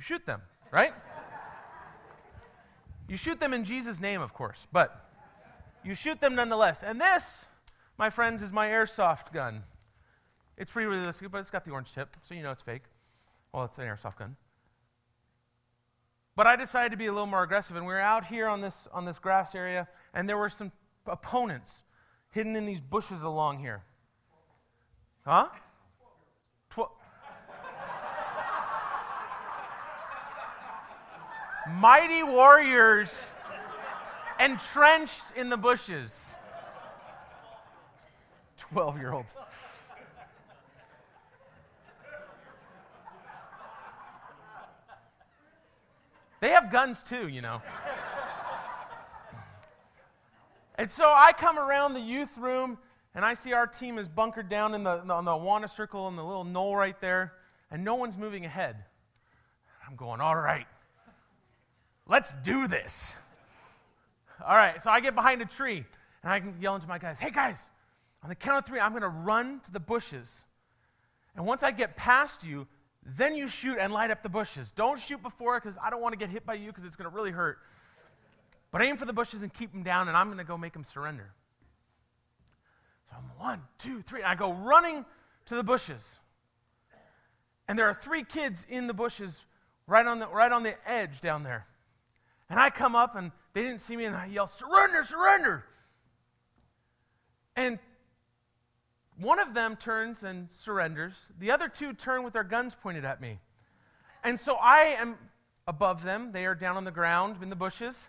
you 0.00 0.02
shoot 0.02 0.24
them, 0.24 0.40
right? 0.70 0.94
you 3.06 3.18
shoot 3.18 3.38
them 3.38 3.52
in 3.52 3.64
Jesus' 3.64 4.00
name, 4.00 4.22
of 4.22 4.32
course, 4.32 4.66
but 4.72 5.10
you 5.84 5.94
shoot 5.94 6.22
them 6.22 6.34
nonetheless. 6.34 6.82
And 6.82 6.98
this, 6.98 7.48
my 7.98 8.08
friends, 8.08 8.40
is 8.40 8.50
my 8.50 8.68
airsoft 8.68 9.30
gun. 9.30 9.62
It's 10.56 10.72
pretty 10.72 10.86
realistic, 10.86 11.30
but 11.30 11.36
it's 11.36 11.50
got 11.50 11.66
the 11.66 11.72
orange 11.72 11.92
tip, 11.92 12.16
so 12.26 12.34
you 12.34 12.42
know 12.42 12.50
it's 12.50 12.62
fake. 12.62 12.84
Well, 13.52 13.66
it's 13.66 13.76
an 13.76 13.84
airsoft 13.84 14.16
gun. 14.16 14.36
But 16.34 16.46
I 16.46 16.56
decided 16.56 16.92
to 16.92 16.96
be 16.96 17.04
a 17.04 17.12
little 17.12 17.26
more 17.26 17.42
aggressive, 17.42 17.76
and 17.76 17.84
we 17.84 17.92
were 17.92 18.00
out 18.00 18.24
here 18.24 18.48
on 18.48 18.62
this, 18.62 18.88
on 18.94 19.04
this 19.04 19.18
grass 19.18 19.54
area, 19.54 19.86
and 20.14 20.26
there 20.26 20.38
were 20.38 20.48
some 20.48 20.72
opponents 21.06 21.82
hidden 22.30 22.56
in 22.56 22.64
these 22.64 22.80
bushes 22.80 23.20
along 23.20 23.58
here. 23.58 23.82
Huh? 25.26 25.48
Mighty 31.68 32.22
warriors 32.22 33.32
entrenched 34.38 35.24
in 35.36 35.50
the 35.50 35.56
bushes. 35.56 36.34
12 38.56 38.98
year 38.98 39.12
olds. 39.12 39.36
They 46.40 46.50
have 46.50 46.70
guns 46.72 47.02
too, 47.02 47.28
you 47.28 47.42
know. 47.42 47.60
and 50.76 50.90
so 50.90 51.12
I 51.14 51.32
come 51.32 51.58
around 51.58 51.92
the 51.92 52.00
youth 52.00 52.38
room 52.38 52.78
and 53.14 53.24
I 53.24 53.34
see 53.34 53.52
our 53.52 53.66
team 53.66 53.98
is 53.98 54.08
bunkered 54.08 54.48
down 54.48 54.74
in 54.74 54.84
the, 54.84 55.00
on 55.12 55.24
the 55.24 55.32
Awana 55.32 55.68
circle 55.68 56.08
in 56.08 56.16
the 56.16 56.24
little 56.24 56.44
knoll 56.44 56.76
right 56.76 56.98
there, 57.00 57.32
and 57.70 57.84
no 57.84 57.96
one's 57.96 58.16
moving 58.16 58.46
ahead. 58.46 58.76
I'm 59.86 59.96
going, 59.96 60.20
all 60.20 60.36
right. 60.36 60.66
Let's 62.10 62.34
do 62.42 62.66
this. 62.66 63.14
All 64.44 64.56
right, 64.56 64.82
so 64.82 64.90
I 64.90 64.98
get 64.98 65.14
behind 65.14 65.42
a 65.42 65.46
tree 65.46 65.84
and 66.24 66.32
I 66.32 66.40
can 66.40 66.56
yell 66.60 66.74
into 66.74 66.88
my 66.88 66.98
guys, 66.98 67.20
hey 67.20 67.30
guys, 67.30 67.70
on 68.24 68.28
the 68.28 68.34
count 68.34 68.58
of 68.58 68.66
three, 68.66 68.80
I'm 68.80 68.90
going 68.90 69.02
to 69.02 69.08
run 69.08 69.60
to 69.60 69.70
the 69.70 69.78
bushes. 69.78 70.42
And 71.36 71.46
once 71.46 71.62
I 71.62 71.70
get 71.70 71.96
past 71.96 72.42
you, 72.42 72.66
then 73.06 73.36
you 73.36 73.46
shoot 73.46 73.78
and 73.78 73.92
light 73.92 74.10
up 74.10 74.24
the 74.24 74.28
bushes. 74.28 74.72
Don't 74.72 74.98
shoot 74.98 75.22
before 75.22 75.60
because 75.60 75.78
I 75.80 75.88
don't 75.88 76.02
want 76.02 76.12
to 76.12 76.18
get 76.18 76.30
hit 76.30 76.44
by 76.44 76.54
you 76.54 76.66
because 76.66 76.84
it's 76.84 76.96
going 76.96 77.08
to 77.08 77.14
really 77.14 77.30
hurt. 77.30 77.58
But 78.72 78.82
aim 78.82 78.96
for 78.96 79.04
the 79.04 79.12
bushes 79.12 79.42
and 79.42 79.54
keep 79.54 79.72
them 79.72 79.84
down, 79.84 80.08
and 80.08 80.16
I'm 80.16 80.26
going 80.26 80.38
to 80.38 80.44
go 80.44 80.58
make 80.58 80.72
them 80.72 80.84
surrender. 80.84 81.32
So 83.08 83.16
I'm 83.16 83.38
one, 83.38 83.62
two, 83.78 84.02
three. 84.02 84.24
I 84.24 84.34
go 84.34 84.52
running 84.52 85.04
to 85.46 85.54
the 85.54 85.62
bushes. 85.62 86.18
And 87.68 87.78
there 87.78 87.86
are 87.86 87.94
three 87.94 88.24
kids 88.24 88.66
in 88.68 88.88
the 88.88 88.94
bushes 88.94 89.44
right 89.86 90.04
on 90.04 90.18
the, 90.18 90.26
right 90.26 90.50
on 90.50 90.64
the 90.64 90.74
edge 90.88 91.20
down 91.20 91.44
there. 91.44 91.66
And 92.50 92.58
I 92.58 92.68
come 92.68 92.96
up 92.96 93.14
and 93.14 93.30
they 93.54 93.62
didn't 93.62 93.80
see 93.80 93.96
me 93.96 94.04
and 94.04 94.16
I 94.16 94.26
yell, 94.26 94.48
surrender, 94.48 95.04
surrender. 95.04 95.64
And 97.54 97.78
one 99.16 99.38
of 99.38 99.54
them 99.54 99.76
turns 99.76 100.24
and 100.24 100.48
surrenders. 100.50 101.28
The 101.38 101.52
other 101.52 101.68
two 101.68 101.92
turn 101.92 102.24
with 102.24 102.32
their 102.32 102.44
guns 102.44 102.74
pointed 102.74 103.04
at 103.04 103.20
me. 103.20 103.38
And 104.24 104.38
so 104.38 104.56
I 104.56 104.96
am 104.98 105.16
above 105.68 106.02
them. 106.02 106.32
They 106.32 106.44
are 106.44 106.56
down 106.56 106.76
on 106.76 106.84
the 106.84 106.90
ground 106.90 107.36
in 107.40 107.50
the 107.50 107.56
bushes. 107.56 108.08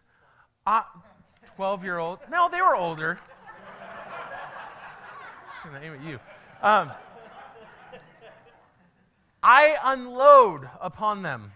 12 1.56 1.84
year 1.84 2.00
old. 2.00 2.20
No, 2.30 2.50
they 2.50 2.62
were 2.62 2.76
older. 2.76 3.20
Aim 5.84 5.94
at 5.94 6.04
you. 6.04 6.20
Um, 6.64 6.92
I 9.44 9.76
unload 9.84 10.68
upon 10.80 11.22
them 11.24 11.52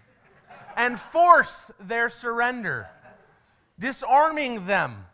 and 0.76 1.00
force 1.00 1.70
their 1.80 2.08
surrender, 2.08 2.86
disarming 3.78 4.66
them, 4.66 5.06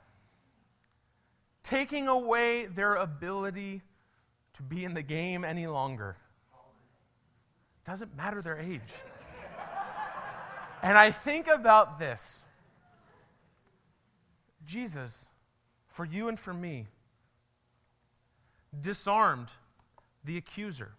taking 1.62 2.08
away 2.08 2.66
their 2.66 2.94
ability 2.94 3.82
to 4.54 4.62
be 4.62 4.84
in 4.84 4.94
the 4.94 5.02
game 5.02 5.44
any 5.44 5.66
longer. 5.66 6.16
Doesn't 7.84 8.16
matter 8.16 8.42
their 8.42 8.58
age. 8.58 8.80
and 10.82 10.98
I 10.98 11.10
think 11.10 11.46
about 11.46 11.98
this 11.98 12.42
Jesus, 14.64 15.26
for 15.88 16.04
you 16.04 16.28
and 16.28 16.38
for 16.38 16.54
me, 16.54 16.86
disarmed 18.80 19.48
the 20.24 20.36
accuser, 20.36 20.92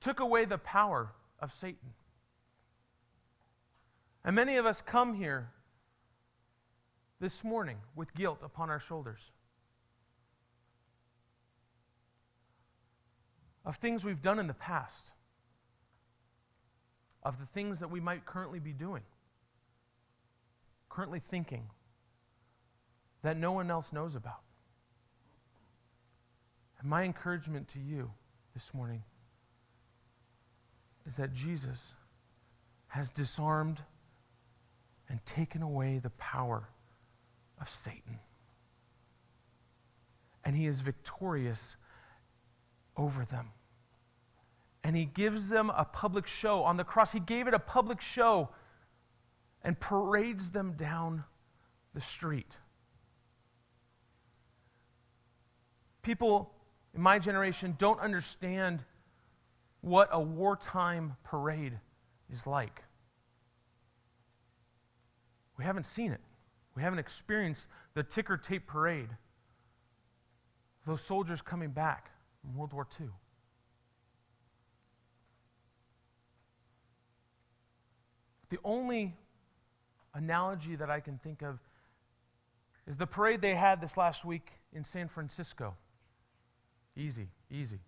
took 0.00 0.20
away 0.20 0.44
the 0.44 0.58
power 0.58 1.10
of 1.40 1.52
Satan. 1.52 1.94
And 4.24 4.34
many 4.36 4.56
of 4.56 4.66
us 4.66 4.80
come 4.80 5.14
here 5.14 5.50
this 7.20 7.42
morning 7.42 7.78
with 7.96 8.14
guilt 8.14 8.42
upon 8.42 8.70
our 8.70 8.80
shoulders 8.80 9.20
of 13.64 13.76
things 13.76 14.04
we've 14.04 14.22
done 14.22 14.38
in 14.38 14.46
the 14.46 14.54
past, 14.54 15.10
of 17.22 17.38
the 17.38 17.46
things 17.46 17.80
that 17.80 17.90
we 17.90 18.00
might 18.00 18.24
currently 18.24 18.58
be 18.58 18.72
doing, 18.72 19.02
currently 20.88 21.20
thinking 21.20 21.64
that 23.22 23.36
no 23.36 23.52
one 23.52 23.70
else 23.70 23.92
knows 23.92 24.14
about. 24.14 24.40
And 26.80 26.88
my 26.88 27.02
encouragement 27.02 27.68
to 27.68 27.78
you 27.78 28.10
this 28.54 28.72
morning 28.72 29.02
is 31.06 31.16
that 31.16 31.34
Jesus 31.34 31.92
has 32.86 33.10
disarmed 33.10 33.82
and 35.08 35.24
taken 35.24 35.62
away 35.62 35.98
the 35.98 36.10
power 36.10 36.68
of 37.60 37.68
Satan. 37.68 38.18
And 40.44 40.56
he 40.56 40.66
is 40.66 40.80
victorious 40.80 41.76
over 42.96 43.24
them. 43.24 43.50
And 44.84 44.96
he 44.96 45.04
gives 45.04 45.48
them 45.48 45.70
a 45.70 45.84
public 45.84 46.26
show. 46.26 46.62
On 46.62 46.76
the 46.76 46.84
cross, 46.84 47.12
he 47.12 47.20
gave 47.20 47.48
it 47.48 47.54
a 47.54 47.58
public 47.58 48.00
show 48.00 48.50
and 49.62 49.78
parades 49.78 50.50
them 50.50 50.72
down 50.72 51.24
the 51.94 52.00
street. 52.00 52.56
People 56.02 56.52
in 56.94 57.02
my 57.02 57.18
generation 57.18 57.74
don't 57.78 58.00
understand 58.00 58.82
what 59.80 60.08
a 60.12 60.20
wartime 60.20 61.16
parade 61.24 61.78
is 62.32 62.46
like. 62.46 62.82
We 65.58 65.64
haven't 65.64 65.84
seen 65.84 66.12
it. 66.12 66.20
We 66.74 66.82
haven't 66.82 67.00
experienced 67.00 67.66
the 67.94 68.04
ticker 68.04 68.36
tape 68.36 68.66
parade. 68.68 69.10
of 69.10 70.86
Those 70.86 71.02
soldiers 71.02 71.42
coming 71.42 71.70
back 71.70 72.12
from 72.40 72.56
World 72.56 72.72
War 72.72 72.86
II. 73.00 73.08
The 78.50 78.58
only 78.64 79.16
analogy 80.14 80.76
that 80.76 80.88
I 80.88 81.00
can 81.00 81.18
think 81.18 81.42
of 81.42 81.58
is 82.86 82.96
the 82.96 83.06
parade 83.06 83.42
they 83.42 83.54
had 83.54 83.80
this 83.80 83.96
last 83.96 84.24
week 84.24 84.52
in 84.72 84.84
San 84.84 85.08
Francisco. 85.08 85.74
Easy, 86.96 87.28
easy. 87.50 87.80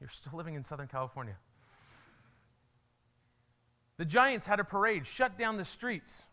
You're 0.00 0.10
still 0.10 0.36
living 0.36 0.54
in 0.54 0.62
Southern 0.62 0.86
California. 0.86 1.36
The 3.96 4.04
Giants 4.04 4.46
had 4.46 4.58
a 4.58 4.64
parade, 4.64 5.06
shut 5.06 5.38
down 5.38 5.56
the 5.56 5.64
streets, 5.64 6.24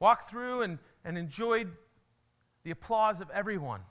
walked 0.00 0.28
through 0.28 0.62
and, 0.62 0.78
and 1.04 1.16
enjoyed 1.16 1.70
the 2.64 2.72
applause 2.72 3.20
of 3.20 3.30
everyone 3.30 3.82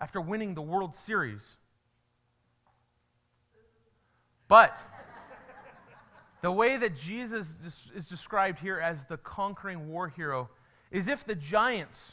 after 0.00 0.20
winning 0.20 0.54
the 0.54 0.62
World 0.62 0.94
Series. 0.94 1.56
But 4.46 4.84
the 6.42 6.52
way 6.52 6.76
that 6.76 6.96
Jesus 6.96 7.56
is 7.94 8.08
described 8.08 8.58
here 8.58 8.78
as 8.78 9.06
the 9.06 9.16
conquering 9.16 9.88
war 9.88 10.08
hero 10.08 10.50
is 10.90 11.08
if 11.08 11.24
the 11.24 11.34
giants, 11.34 12.12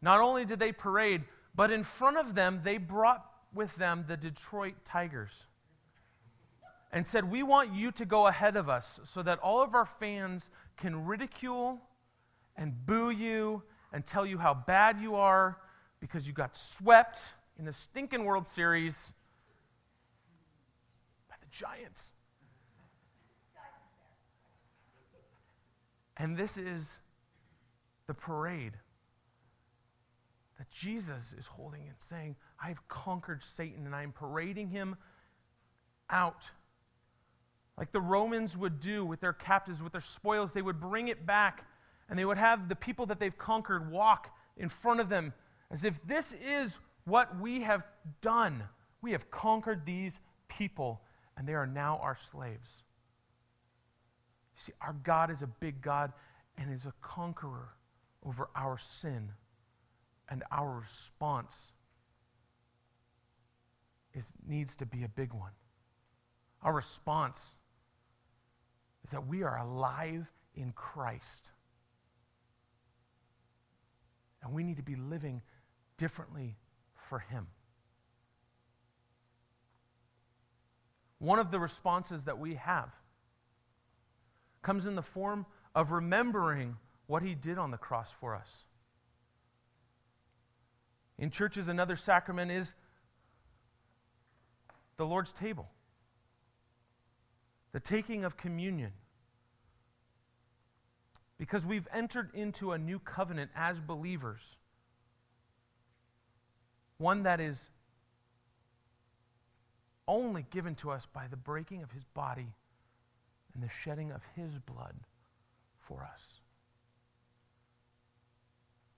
not 0.00 0.20
only 0.20 0.46
did 0.46 0.58
they 0.58 0.72
parade, 0.72 1.24
but 1.54 1.70
in 1.70 1.82
front 1.82 2.16
of 2.16 2.34
them, 2.34 2.60
they 2.64 2.78
brought 2.78 3.26
with 3.52 3.76
them 3.76 4.06
the 4.08 4.16
Detroit 4.16 4.74
Tigers 4.86 5.44
and 6.92 7.06
said, 7.06 7.30
We 7.30 7.42
want 7.42 7.74
you 7.74 7.92
to 7.92 8.04
go 8.04 8.26
ahead 8.26 8.56
of 8.56 8.68
us 8.68 9.00
so 9.04 9.22
that 9.22 9.38
all 9.40 9.62
of 9.62 9.74
our 9.74 9.86
fans 9.86 10.50
can 10.76 11.06
ridicule 11.06 11.80
and 12.56 12.74
boo 12.86 13.10
you 13.10 13.62
and 13.92 14.04
tell 14.04 14.26
you 14.26 14.38
how 14.38 14.54
bad 14.54 15.00
you 15.00 15.16
are 15.16 15.58
because 16.00 16.26
you 16.26 16.32
got 16.32 16.56
swept 16.56 17.32
in 17.58 17.64
the 17.64 17.72
stinking 17.72 18.24
World 18.24 18.46
Series 18.46 19.12
by 21.28 21.36
the 21.40 21.46
Giants. 21.50 22.10
And 26.16 26.36
this 26.36 26.58
is 26.58 26.98
the 28.08 28.14
parade 28.14 28.72
that 30.58 30.68
Jesus 30.70 31.32
is 31.38 31.46
holding 31.46 31.82
and 31.82 31.96
saying, 31.98 32.34
I've 32.62 32.86
conquered 32.88 33.44
Satan 33.44 33.86
and 33.86 33.94
I'm 33.94 34.10
parading 34.10 34.70
him 34.70 34.96
out. 36.10 36.50
Like 37.78 37.92
the 37.92 38.00
Romans 38.00 38.56
would 38.56 38.80
do 38.80 39.04
with 39.04 39.20
their 39.20 39.32
captives, 39.32 39.82
with 39.82 39.92
their 39.92 40.00
spoils, 40.00 40.52
they 40.52 40.62
would 40.62 40.80
bring 40.80 41.08
it 41.08 41.24
back 41.24 41.64
and 42.08 42.18
they 42.18 42.24
would 42.24 42.38
have 42.38 42.68
the 42.68 42.74
people 42.74 43.06
that 43.06 43.20
they've 43.20 43.36
conquered 43.36 43.90
walk 43.90 44.34
in 44.56 44.68
front 44.68 45.00
of 45.00 45.08
them 45.08 45.32
as 45.70 45.84
if 45.84 46.04
this 46.04 46.34
is 46.34 46.80
what 47.04 47.38
we 47.38 47.60
have 47.60 47.84
done. 48.20 48.64
We 49.00 49.12
have 49.12 49.30
conquered 49.30 49.86
these 49.86 50.20
people 50.48 51.02
and 51.36 51.46
they 51.46 51.54
are 51.54 51.66
now 51.66 52.00
our 52.02 52.16
slaves. 52.30 52.82
See, 54.56 54.72
our 54.80 54.94
God 55.04 55.30
is 55.30 55.42
a 55.42 55.46
big 55.46 55.80
God 55.80 56.12
and 56.56 56.72
is 56.72 56.84
a 56.84 56.92
conqueror 57.00 57.68
over 58.26 58.48
our 58.56 58.76
sin. 58.76 59.30
And 60.28 60.42
our 60.50 60.80
response 60.80 61.72
is, 64.14 64.32
needs 64.46 64.74
to 64.76 64.86
be 64.86 65.04
a 65.04 65.08
big 65.08 65.32
one. 65.32 65.52
Our 66.60 66.72
response 66.74 67.54
is 69.08 69.12
that 69.12 69.26
we 69.26 69.42
are 69.42 69.56
alive 69.56 70.30
in 70.54 70.70
Christ. 70.72 71.48
And 74.42 74.52
we 74.52 74.62
need 74.62 74.76
to 74.76 74.82
be 74.82 74.96
living 74.96 75.40
differently 75.96 76.58
for 76.94 77.18
Him. 77.18 77.46
One 81.20 81.38
of 81.38 81.50
the 81.50 81.58
responses 81.58 82.24
that 82.24 82.38
we 82.38 82.56
have 82.56 82.90
comes 84.60 84.84
in 84.84 84.94
the 84.94 85.02
form 85.02 85.46
of 85.74 85.90
remembering 85.90 86.76
what 87.06 87.22
he 87.22 87.34
did 87.34 87.56
on 87.56 87.70
the 87.70 87.78
cross 87.78 88.12
for 88.20 88.36
us. 88.36 88.64
In 91.18 91.30
churches, 91.30 91.66
another 91.68 91.96
sacrament 91.96 92.50
is 92.50 92.74
the 94.98 95.06
Lord's 95.06 95.32
table, 95.32 95.70
the 97.72 97.80
taking 97.80 98.24
of 98.24 98.36
communion. 98.36 98.92
Because 101.38 101.64
we've 101.64 101.86
entered 101.92 102.30
into 102.34 102.72
a 102.72 102.78
new 102.78 102.98
covenant 102.98 103.50
as 103.54 103.80
believers, 103.80 104.42
one 106.96 107.22
that 107.22 107.40
is 107.40 107.70
only 110.08 110.44
given 110.50 110.74
to 110.76 110.90
us 110.90 111.06
by 111.06 111.26
the 111.28 111.36
breaking 111.36 111.82
of 111.82 111.92
his 111.92 112.04
body 112.04 112.48
and 113.54 113.62
the 113.62 113.68
shedding 113.68 114.10
of 114.10 114.22
his 114.34 114.58
blood 114.58 114.94
for 115.80 116.02
us. 116.02 116.40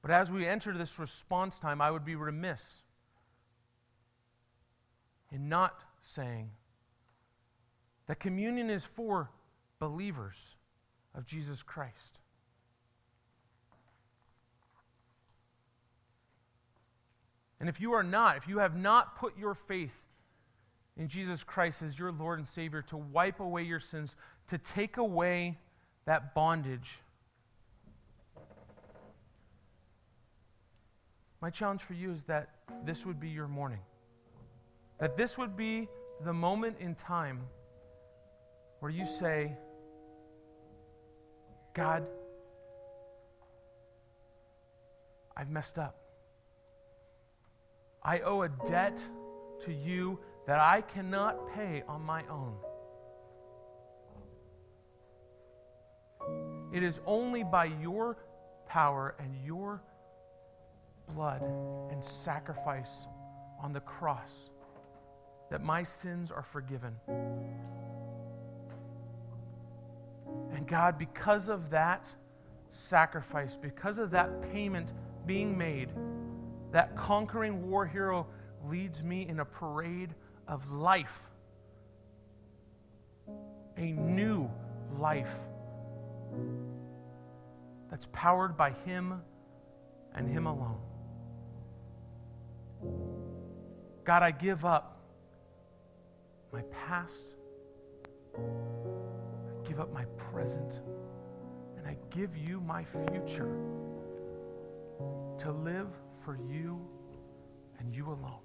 But 0.02 0.12
as 0.12 0.30
we 0.30 0.46
enter 0.46 0.72
this 0.72 0.98
response 0.98 1.58
time, 1.58 1.82
I 1.82 1.90
would 1.90 2.04
be 2.04 2.14
remiss 2.14 2.82
in 5.30 5.48
not 5.48 5.82
saying 6.02 6.50
that 8.10 8.18
communion 8.18 8.70
is 8.70 8.84
for 8.84 9.30
believers 9.78 10.56
of 11.14 11.24
Jesus 11.24 11.62
Christ. 11.62 12.18
And 17.60 17.68
if 17.68 17.80
you 17.80 17.92
are 17.92 18.02
not, 18.02 18.36
if 18.36 18.48
you 18.48 18.58
have 18.58 18.76
not 18.76 19.14
put 19.14 19.38
your 19.38 19.54
faith 19.54 19.94
in 20.96 21.06
Jesus 21.06 21.44
Christ 21.44 21.82
as 21.82 21.96
your 22.00 22.10
Lord 22.10 22.40
and 22.40 22.48
Savior 22.48 22.82
to 22.88 22.96
wipe 22.96 23.38
away 23.38 23.62
your 23.62 23.78
sins, 23.78 24.16
to 24.48 24.58
take 24.58 24.96
away 24.96 25.56
that 26.06 26.34
bondage. 26.34 26.98
My 31.40 31.50
challenge 31.50 31.82
for 31.82 31.94
you 31.94 32.10
is 32.10 32.24
that 32.24 32.56
this 32.84 33.06
would 33.06 33.20
be 33.20 33.28
your 33.28 33.46
morning. 33.46 33.78
That 34.98 35.16
this 35.16 35.38
would 35.38 35.56
be 35.56 35.86
the 36.24 36.32
moment 36.32 36.78
in 36.80 36.96
time 36.96 37.42
where 38.80 38.90
you 38.90 39.06
say, 39.06 39.52
God, 41.74 42.06
I've 45.36 45.50
messed 45.50 45.78
up. 45.78 45.96
I 48.02 48.20
owe 48.20 48.42
a 48.42 48.48
debt 48.66 49.00
to 49.60 49.72
you 49.72 50.18
that 50.46 50.58
I 50.58 50.80
cannot 50.80 51.54
pay 51.54 51.82
on 51.86 52.02
my 52.02 52.24
own. 52.28 52.54
It 56.72 56.82
is 56.82 57.00
only 57.04 57.42
by 57.42 57.66
your 57.66 58.16
power 58.66 59.14
and 59.18 59.34
your 59.44 59.82
blood 61.12 61.42
and 61.90 62.02
sacrifice 62.02 63.06
on 63.62 63.72
the 63.72 63.80
cross 63.80 64.50
that 65.50 65.62
my 65.62 65.82
sins 65.82 66.30
are 66.30 66.42
forgiven. 66.42 66.94
And 70.52 70.66
God, 70.66 70.98
because 70.98 71.48
of 71.48 71.70
that 71.70 72.12
sacrifice, 72.70 73.56
because 73.56 73.98
of 73.98 74.10
that 74.10 74.42
payment 74.52 74.92
being 75.26 75.56
made, 75.56 75.90
that 76.72 76.96
conquering 76.96 77.68
war 77.68 77.86
hero 77.86 78.26
leads 78.68 79.02
me 79.02 79.26
in 79.28 79.40
a 79.40 79.44
parade 79.44 80.14
of 80.46 80.70
life, 80.72 81.20
a 83.76 83.92
new 83.92 84.50
life 84.98 85.34
that's 87.90 88.06
powered 88.12 88.56
by 88.56 88.70
Him 88.70 89.20
and 90.14 90.28
Him 90.28 90.46
alone. 90.46 90.80
God, 94.04 94.22
I 94.22 94.30
give 94.30 94.64
up 94.64 95.00
my 96.52 96.62
past, 96.62 97.34
give 99.80 99.88
up 99.88 99.94
my 99.94 100.04
present, 100.18 100.82
and 101.78 101.86
I 101.86 101.96
give 102.10 102.36
you 102.36 102.60
my 102.60 102.84
future 102.84 103.56
to 105.38 105.52
live 105.52 105.88
for 106.22 106.36
you 106.36 106.78
and 107.78 107.94
you 107.94 108.08
alone. 108.08 108.42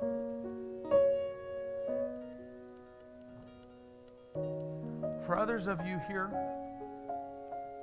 For 5.25 5.37
others 5.37 5.67
of 5.67 5.85
you 5.85 5.99
here, 6.07 6.31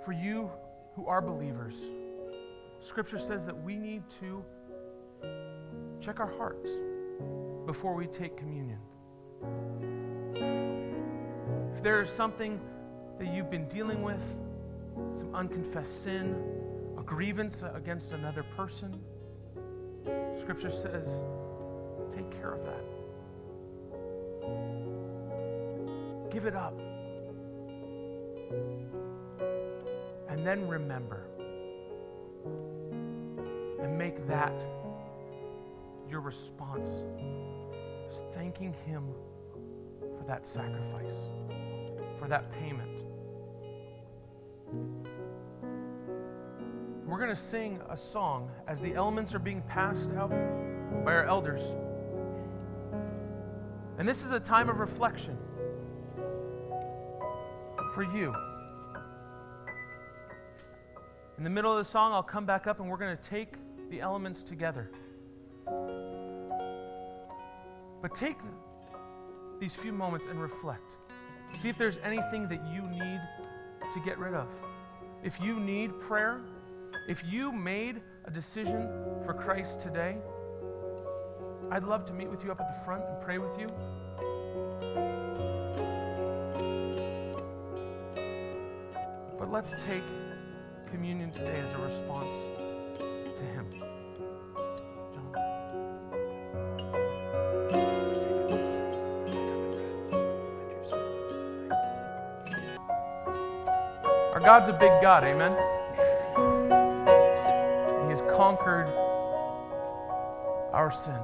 for 0.03 0.13
you 0.13 0.51
who 0.97 1.07
are 1.07 1.21
believers, 1.21 1.75
Scripture 2.81 3.19
says 3.19 3.45
that 3.45 3.63
we 3.63 3.77
need 3.77 4.09
to 4.21 4.43
check 6.01 6.21
our 6.21 6.33
hearts 6.39 6.71
before 7.67 7.95
we 7.95 8.07
take 8.07 8.35
communion. 8.35 8.79
If 11.75 11.83
there 11.83 12.01
is 12.01 12.09
something 12.09 12.59
that 13.23 13.33
you've 13.33 13.51
been 13.51 13.69
dealing 13.69 14.03
with, 14.03 14.25
some 15.15 15.33
unconfessed 15.33 16.03
sin, 16.03 16.35
a 16.99 17.03
grievance 17.05 17.63
against 17.73 18.11
another 18.13 18.43
person, 18.43 18.99
Scripture 20.41 20.73
says, 20.73 21.23
take 22.11 22.29
care 22.33 22.53
of 22.53 22.65
that. 22.65 22.85
Give 26.33 26.47
it 26.47 26.57
up. 26.57 26.77
And 30.29 30.45
then 30.45 30.67
remember. 30.67 31.29
And 33.81 33.97
make 33.97 34.27
that 34.27 34.61
your 36.11 36.21
response. 36.21 36.91
Is 38.09 38.25
thanking 38.35 38.75
Him 38.85 39.05
for 40.01 40.25
that 40.27 40.45
sacrifice, 40.45 41.31
for 42.19 42.27
that 42.27 42.51
payment. 42.51 43.02
We're 47.13 47.19
going 47.19 47.29
to 47.29 47.37
sing 47.37 47.79
a 47.91 47.97
song 47.97 48.51
as 48.67 48.81
the 48.81 48.95
elements 48.95 49.35
are 49.35 49.39
being 49.39 49.61
passed 49.69 50.11
out 50.13 50.31
by 51.05 51.13
our 51.13 51.27
elders. 51.27 51.61
And 53.99 54.09
this 54.09 54.25
is 54.25 54.31
a 54.31 54.41
time 54.41 54.71
of 54.71 54.79
reflection 54.79 55.37
for 57.93 58.03
you. 58.03 58.35
In 61.37 61.45
the 61.45 61.51
middle 61.51 61.71
of 61.71 61.77
the 61.77 61.85
song, 61.85 62.15
I'll 62.15 62.23
come 62.23 62.47
back 62.47 62.67
up 62.67 62.81
and 62.81 62.89
we're 62.89 62.97
going 62.97 63.15
to 63.15 63.23
take 63.23 63.57
the 63.91 64.01
elements 64.01 64.43
together. 64.43 64.91
But 68.01 68.15
take 68.15 68.39
these 69.61 69.75
few 69.75 69.93
moments 69.93 70.25
and 70.31 70.41
reflect. 70.41 70.97
See 71.59 71.69
if 71.69 71.77
there's 71.77 71.99
anything 72.03 72.49
that 72.49 72.67
you 72.73 72.81
need 72.81 73.21
to 73.93 74.01
get 74.03 74.19
rid 74.19 74.33
of. 74.33 74.49
If 75.23 75.43
you 75.43 75.61
need 75.61 76.01
prayer, 76.01 76.41
if 77.09 77.25
you 77.25 77.53
made 77.53 78.01
a 78.25 78.31
decision 78.31 78.89
for 79.25 79.35
Christ 79.35 79.81
today, 79.81 80.17
I'd 81.71 81.85
love 81.85 82.05
to 82.07 82.13
meet 82.13 82.31
with 82.31 82.45
you 82.45 82.53
up 82.53 82.61
at 82.61 82.69
the 82.69 82.85
front 82.85 83.03
and 83.05 83.21
pray 83.21 83.39
with 83.39 83.59
you. 83.59 83.67
But 89.39 89.51
let's 89.51 89.71
take 89.83 90.03
communion 90.91 91.33
today 91.33 91.59
as 91.59 91.73
a 91.73 91.79
response 91.79 92.33
to 93.37 93.43
Him. 93.43 93.67
Our 104.33 104.41
God's 104.41 104.69
a 104.69 104.73
big 104.73 105.03
God, 105.03 105.25
amen? 105.25 105.82
Conquered 108.43 108.89
our 110.73 110.91
sin. 110.91 111.15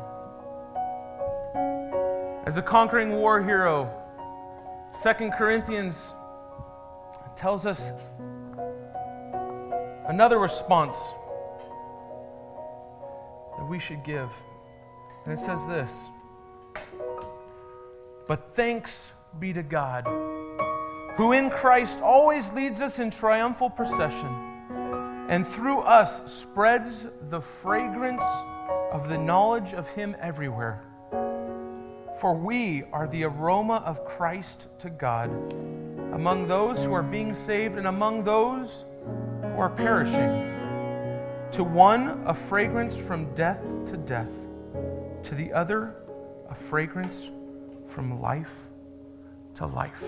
As 2.47 2.57
a 2.59 2.63
conquering 2.63 3.17
war 3.17 3.43
hero, 3.43 3.91
Second 4.93 5.33
Corinthians 5.33 6.15
tells 7.35 7.67
us 7.67 7.91
another 10.07 10.39
response 10.39 10.97
that 13.57 13.67
we 13.69 13.81
should 13.81 14.05
give. 14.05 14.31
And 15.25 15.37
it 15.37 15.41
says 15.41 15.67
this 15.67 16.11
But 18.29 18.55
thanks 18.55 19.13
be 19.41 19.53
to 19.55 19.65
God, 19.65 20.07
who 21.17 21.33
in 21.33 21.51
Christ 21.51 22.01
always 22.01 22.53
leads 22.53 22.81
us 22.81 23.01
in 23.01 23.11
triumphal 23.11 23.71
procession, 23.71 24.58
and 25.29 25.47
through 25.47 25.81
us 25.81 26.23
spreads 26.33 27.07
the 27.29 27.41
fragrance 27.41 28.25
of 28.91 29.09
the 29.09 29.19
knowledge 29.19 29.75
of 29.75 29.89
Him 29.91 30.17
everywhere. 30.21 30.83
For 32.21 32.35
we 32.35 32.85
are 32.93 33.07
the 33.07 33.25
aroma 33.25 33.83
of 33.85 34.05
Christ 34.05 34.69
to 34.81 34.91
God 34.91 35.31
among 36.13 36.49
those 36.49 36.83
who 36.85 36.93
are 36.95 37.03
being 37.03 37.35
saved 37.35 37.77
and 37.77 37.87
among 37.87 38.25
those 38.25 38.87
who 39.43 39.59
are 39.59 39.71
perishing. 39.71 40.55
To 41.53 41.65
one, 41.65 42.23
a 42.27 42.35
fragrance 42.35 42.97
from 42.97 43.33
death 43.35 43.63
to 43.87 43.97
death, 43.97 44.33
to 45.25 45.35
the 45.35 45.53
other, 45.53 45.95
a 46.51 46.55
fragrance 46.55 47.31
from 47.87 48.21
life 48.21 48.69
to 49.55 49.67
life. 49.67 50.05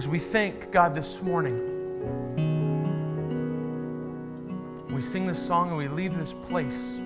As 0.00 0.08
we 0.08 0.18
thank 0.18 0.72
God 0.72 0.94
this 0.94 1.20
morning, 1.20 1.58
we 4.90 5.02
sing 5.02 5.26
this 5.26 5.38
song 5.38 5.68
and 5.68 5.76
we 5.76 5.88
leave 5.88 6.16
this 6.16 6.32
place. 6.32 6.98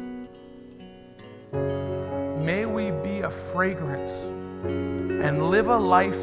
May 1.51 2.66
we 2.66 2.92
be 2.92 3.22
a 3.22 3.30
fragrance 3.30 4.12
and 4.62 5.51
live 5.51 5.66
a 5.66 5.76
life 5.76 6.20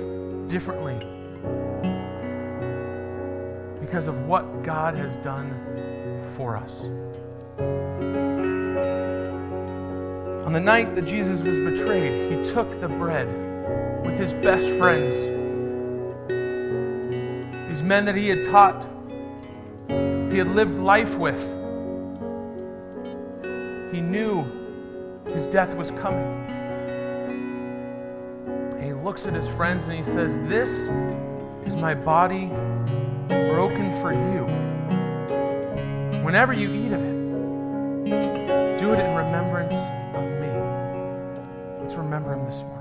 differently 0.47 0.95
because 3.81 4.07
of 4.07 4.25
what 4.25 4.63
God 4.63 4.95
has 4.95 5.17
done 5.17 5.51
for 6.37 6.55
us. 6.55 6.85
On 10.45 10.53
the 10.53 10.61
night 10.61 10.95
that 10.95 11.01
Jesus 11.01 11.43
was 11.43 11.59
betrayed, 11.59 12.31
he 12.31 12.41
took 12.49 12.79
the 12.79 12.87
bread 12.87 13.27
with 14.05 14.17
his 14.17 14.33
best 14.35 14.69
friends, 14.79 15.40
these 17.81 17.87
men 17.87 18.05
that 18.05 18.15
he 18.15 18.27
had 18.27 18.43
taught, 18.45 18.85
he 20.31 20.37
had 20.37 20.47
lived 20.49 20.77
life 20.77 21.17
with. 21.17 21.41
He 23.91 24.01
knew 24.01 24.45
his 25.25 25.47
death 25.47 25.75
was 25.75 25.89
coming. 25.89 26.45
And 28.75 28.83
he 28.83 28.93
looks 28.93 29.25
at 29.25 29.33
his 29.33 29.47
friends 29.47 29.85
and 29.85 29.93
he 29.93 30.03
says, 30.03 30.39
This 30.41 30.69
is 31.65 31.75
my 31.75 31.95
body 31.95 32.47
broken 33.27 33.91
for 33.99 34.13
you. 34.13 34.45
Whenever 36.23 36.53
you 36.53 36.71
eat 36.71 36.93
of 36.93 37.01
it, 37.01 37.17
do 38.79 38.93
it 38.93 38.99
in 38.99 39.15
remembrance 39.15 39.73
of 40.13 40.29
me. 40.39 41.81
Let's 41.81 41.95
remember 41.95 42.35
him 42.35 42.45
this 42.45 42.61
morning. 42.61 42.80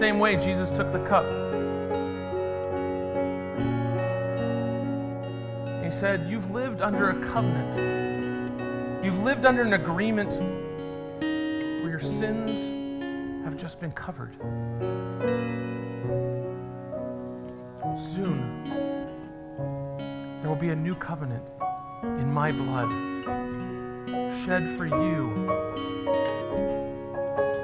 Same 0.00 0.18
way, 0.18 0.34
Jesus 0.36 0.70
took 0.70 0.90
the 0.92 1.04
cup. 1.04 1.26
He 5.84 5.90
said, 5.90 6.26
You've 6.26 6.50
lived 6.52 6.80
under 6.80 7.10
a 7.10 7.26
covenant. 7.26 9.04
You've 9.04 9.22
lived 9.22 9.44
under 9.44 9.60
an 9.60 9.74
agreement 9.74 10.30
where 11.20 11.90
your 11.90 12.00
sins 12.00 13.44
have 13.44 13.58
just 13.58 13.78
been 13.78 13.92
covered. 13.92 14.32
Soon, 18.00 18.64
there 20.40 20.48
will 20.48 20.56
be 20.56 20.70
a 20.70 20.76
new 20.76 20.94
covenant 20.94 21.46
in 22.04 22.32
my 22.32 22.52
blood 22.52 22.90
shed 24.46 24.66
for 24.78 24.86
you 24.86 25.46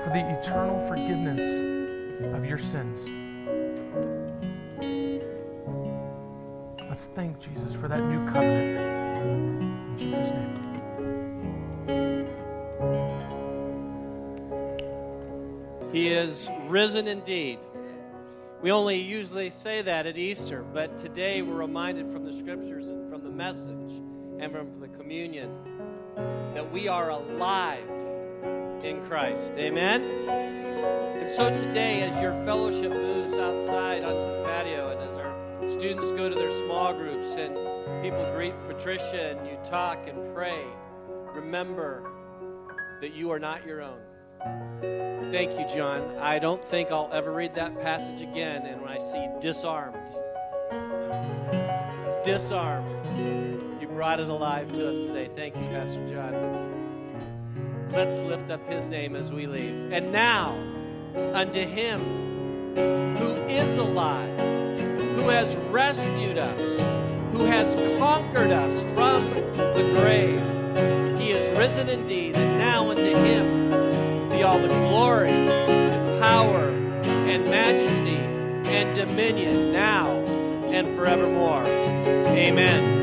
for 0.04 0.10
the 0.12 0.38
eternal 0.38 0.86
forgiveness 0.86 1.65
of 2.20 2.44
your 2.44 2.58
sins. 2.58 3.08
Let's 6.88 7.06
thank 7.06 7.38
Jesus 7.40 7.74
for 7.74 7.88
that 7.88 8.02
new 8.04 8.24
covenant. 8.26 9.20
In 9.20 9.98
Jesus' 9.98 10.30
name. 10.30 10.56
He 15.92 16.08
is 16.08 16.48
risen 16.68 17.06
indeed. 17.06 17.58
We 18.62 18.70
only 18.70 18.98
usually 18.98 19.50
say 19.50 19.82
that 19.82 20.06
at 20.06 20.18
Easter, 20.18 20.62
but 20.62 20.98
today 20.98 21.42
we're 21.42 21.54
reminded 21.54 22.10
from 22.10 22.24
the 22.24 22.32
scriptures 22.32 22.88
and 22.88 23.10
from 23.10 23.22
the 23.22 23.30
message 23.30 24.00
and 24.38 24.52
from 24.52 24.80
the 24.80 24.88
communion 24.88 25.50
that 26.54 26.70
we 26.72 26.88
are 26.88 27.10
alive 27.10 27.88
in 28.82 29.02
Christ. 29.02 29.56
Amen? 29.56 30.55
And 31.26 31.34
so 31.34 31.50
today, 31.50 32.02
as 32.02 32.22
your 32.22 32.30
fellowship 32.44 32.92
moves 32.92 33.34
outside 33.34 34.04
onto 34.04 34.14
the 34.14 34.44
patio 34.46 34.90
and 34.90 35.10
as 35.10 35.18
our 35.18 35.34
students 35.68 36.12
go 36.12 36.28
to 36.28 36.34
their 36.36 36.52
small 36.64 36.92
groups 36.94 37.30
and 37.30 37.52
people 38.00 38.24
greet 38.32 38.54
Patricia 38.64 39.30
and 39.30 39.44
you 39.44 39.58
talk 39.68 40.06
and 40.06 40.32
pray, 40.32 40.62
remember 41.34 42.08
that 43.00 43.12
you 43.12 43.32
are 43.32 43.40
not 43.40 43.66
your 43.66 43.82
own. 43.82 43.98
Thank 45.32 45.58
you, 45.58 45.66
Jon. 45.66 46.16
I 46.18 46.38
don't 46.38 46.64
think 46.64 46.92
I'll 46.92 47.10
ever 47.12 47.32
read 47.32 47.56
that 47.56 47.76
passage 47.80 48.22
again. 48.22 48.64
And 48.64 48.80
when 48.80 48.92
I 48.92 48.98
see 48.98 49.26
disarmed, 49.40 49.96
disarmed, 52.22 53.18
you 53.82 53.88
brought 53.88 54.20
it 54.20 54.28
alive 54.28 54.70
to 54.74 54.90
us 54.90 54.96
today. 54.96 55.28
Thank 55.34 55.56
you, 55.56 55.66
Pastor 55.70 56.06
Jon. 56.06 57.90
Let's 57.90 58.20
lift 58.22 58.48
up 58.50 58.64
his 58.70 58.86
name 58.86 59.16
as 59.16 59.32
we 59.32 59.48
leave. 59.48 59.90
And 59.92 60.12
now, 60.12 60.56
unto 61.32 61.64
him 61.64 62.00
who 63.16 63.34
is 63.48 63.76
alive, 63.76 64.38
who 65.16 65.28
has 65.28 65.56
rescued 65.70 66.38
us, 66.38 66.78
who 67.32 67.44
has 67.44 67.74
conquered 67.98 68.50
us 68.50 68.82
from 68.94 69.28
the 69.54 69.90
grave. 69.94 70.40
He 71.18 71.30
is 71.30 71.48
risen 71.58 71.88
indeed, 71.88 72.36
and 72.36 72.58
now 72.58 72.90
unto 72.90 73.02
him 73.02 74.28
be 74.30 74.42
all 74.42 74.60
the 74.60 74.68
glory 74.68 75.30
and 75.30 76.20
power 76.20 76.68
and 76.68 77.44
majesty 77.46 78.16
and 78.70 78.94
dominion 78.94 79.72
now 79.72 80.10
and 80.66 80.86
forevermore. 80.96 81.64
Amen. 81.64 82.96